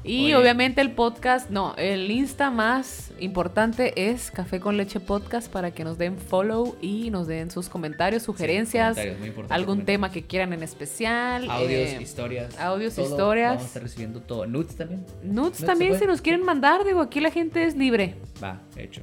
Y 0.03 0.25
Oye, 0.25 0.35
obviamente 0.35 0.81
el 0.81 0.91
podcast, 0.91 1.49
no, 1.49 1.75
el 1.77 2.09
Insta 2.09 2.49
más 2.49 3.11
importante 3.19 4.09
es 4.09 4.31
Café 4.31 4.59
con 4.59 4.77
Leche 4.77 4.99
Podcast 4.99 5.51
para 5.51 5.71
que 5.71 5.83
nos 5.83 5.97
den 5.97 6.17
follow 6.17 6.75
y 6.81 7.09
nos 7.09 7.27
den 7.27 7.51
sus 7.51 7.69
comentarios, 7.69 8.23
sugerencias, 8.23 8.97
comentarios, 8.97 9.51
algún 9.51 9.85
tema 9.85 10.11
que 10.11 10.23
quieran 10.23 10.53
en 10.53 10.63
especial. 10.63 11.49
Audios, 11.49 11.89
eh, 11.91 11.99
historias. 12.01 12.59
audios, 12.59 12.95
todo, 12.95 13.05
historias. 13.05 13.49
Vamos 13.49 13.63
a 13.63 13.67
estar 13.67 13.83
recibiendo 13.83 14.21
todo. 14.21 14.45
Nudes 14.45 14.75
también. 14.75 15.05
Nudes 15.23 15.65
también 15.65 15.97
si 15.99 16.05
nos 16.05 16.21
quieren 16.21 16.43
mandar, 16.43 16.83
digo, 16.85 17.01
aquí 17.01 17.19
la 17.19 17.31
gente 17.31 17.65
es 17.65 17.75
libre. 17.75 18.15
Va, 18.43 18.61
hecho. 18.77 19.01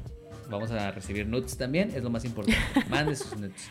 Vamos 0.51 0.71
a 0.73 0.91
recibir 0.91 1.27
nudes 1.27 1.57
también, 1.57 1.93
es 1.95 2.03
lo 2.03 2.11
más 2.11 2.25
importante. 2.25 2.61
Mande 2.91 3.15
sus 3.17 3.37
nudes. 3.37 3.71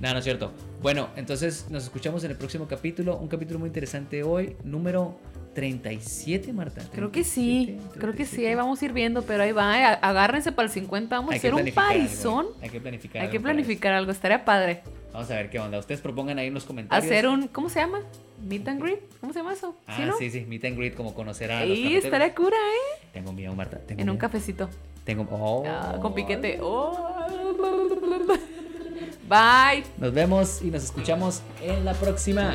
No, 0.00 0.12
no 0.12 0.18
es 0.18 0.24
cierto. 0.24 0.52
Bueno, 0.82 1.08
entonces 1.16 1.66
nos 1.70 1.84
escuchamos 1.84 2.22
en 2.24 2.32
el 2.32 2.36
próximo 2.36 2.66
capítulo. 2.66 3.16
Un 3.16 3.28
capítulo 3.28 3.58
muy 3.58 3.68
interesante 3.68 4.22
hoy, 4.22 4.56
número 4.62 5.18
37, 5.54 6.52
Marta. 6.52 6.82
Creo 6.92 7.10
que 7.10 7.24
sí, 7.24 7.64
37, 7.66 7.98
creo 7.98 8.12
que 8.12 8.24
sí, 8.26 8.36
37. 8.42 8.48
ahí 8.48 8.54
vamos 8.56 8.82
a 8.82 8.84
ir 8.84 8.92
viendo, 8.92 9.22
pero 9.22 9.42
ahí 9.42 9.52
va, 9.52 9.80
eh, 9.80 9.98
agárrense 10.02 10.52
para 10.52 10.66
el 10.66 10.72
50, 10.72 11.16
vamos 11.16 11.30
a 11.30 11.32
Hay 11.32 11.38
hacer 11.38 11.54
un 11.54 11.70
parizón. 11.72 12.46
Hay 12.60 12.68
que 12.68 12.80
planificar. 12.80 13.22
Hay 13.22 13.28
que 13.28 13.36
algo 13.38 13.44
planificar 13.44 13.94
algo, 13.94 14.10
estaría 14.10 14.44
padre. 14.44 14.82
Vamos 15.14 15.30
a 15.30 15.34
ver 15.36 15.48
qué 15.48 15.58
onda. 15.58 15.78
Ustedes 15.78 16.02
propongan 16.02 16.38
ahí 16.38 16.48
en 16.48 16.54
los 16.54 16.64
comentarios. 16.64 17.10
Hacer 17.10 17.26
un, 17.26 17.48
¿cómo 17.48 17.70
se 17.70 17.80
llama? 17.80 18.00
Meet 18.46 18.68
and 18.68 18.82
greet, 18.82 19.00
¿cómo 19.18 19.32
se 19.32 19.38
llama 19.38 19.54
eso? 19.54 19.74
Ah, 19.86 19.96
¿Sí, 19.96 20.02
no? 20.04 20.18
sí, 20.18 20.30
sí, 20.30 20.44
meet 20.46 20.66
and 20.66 20.76
greet, 20.76 20.94
como 20.94 21.14
conocer 21.14 21.50
a 21.50 21.64
los 21.64 21.78
cafeteros. 21.78 22.04
estaría 22.04 22.34
cura, 22.34 22.56
¿eh? 22.56 23.06
Tengo 23.14 23.32
miedo, 23.32 23.54
Marta. 23.54 23.78
Tengo 23.78 24.02
En 24.02 24.10
un 24.10 24.18
cafecito. 24.18 24.68
Tengo. 25.06 25.24
Oh. 25.30 25.62
Ah, 25.66 25.98
con 26.02 26.12
piquete. 26.12 26.58
Oh. 26.60 27.14
Bye. 29.28 29.84
Nos 29.98 30.12
vemos 30.12 30.60
y 30.62 30.70
nos 30.70 30.84
escuchamos 30.84 31.42
en 31.62 31.84
la 31.84 31.94
próxima. 31.94 32.54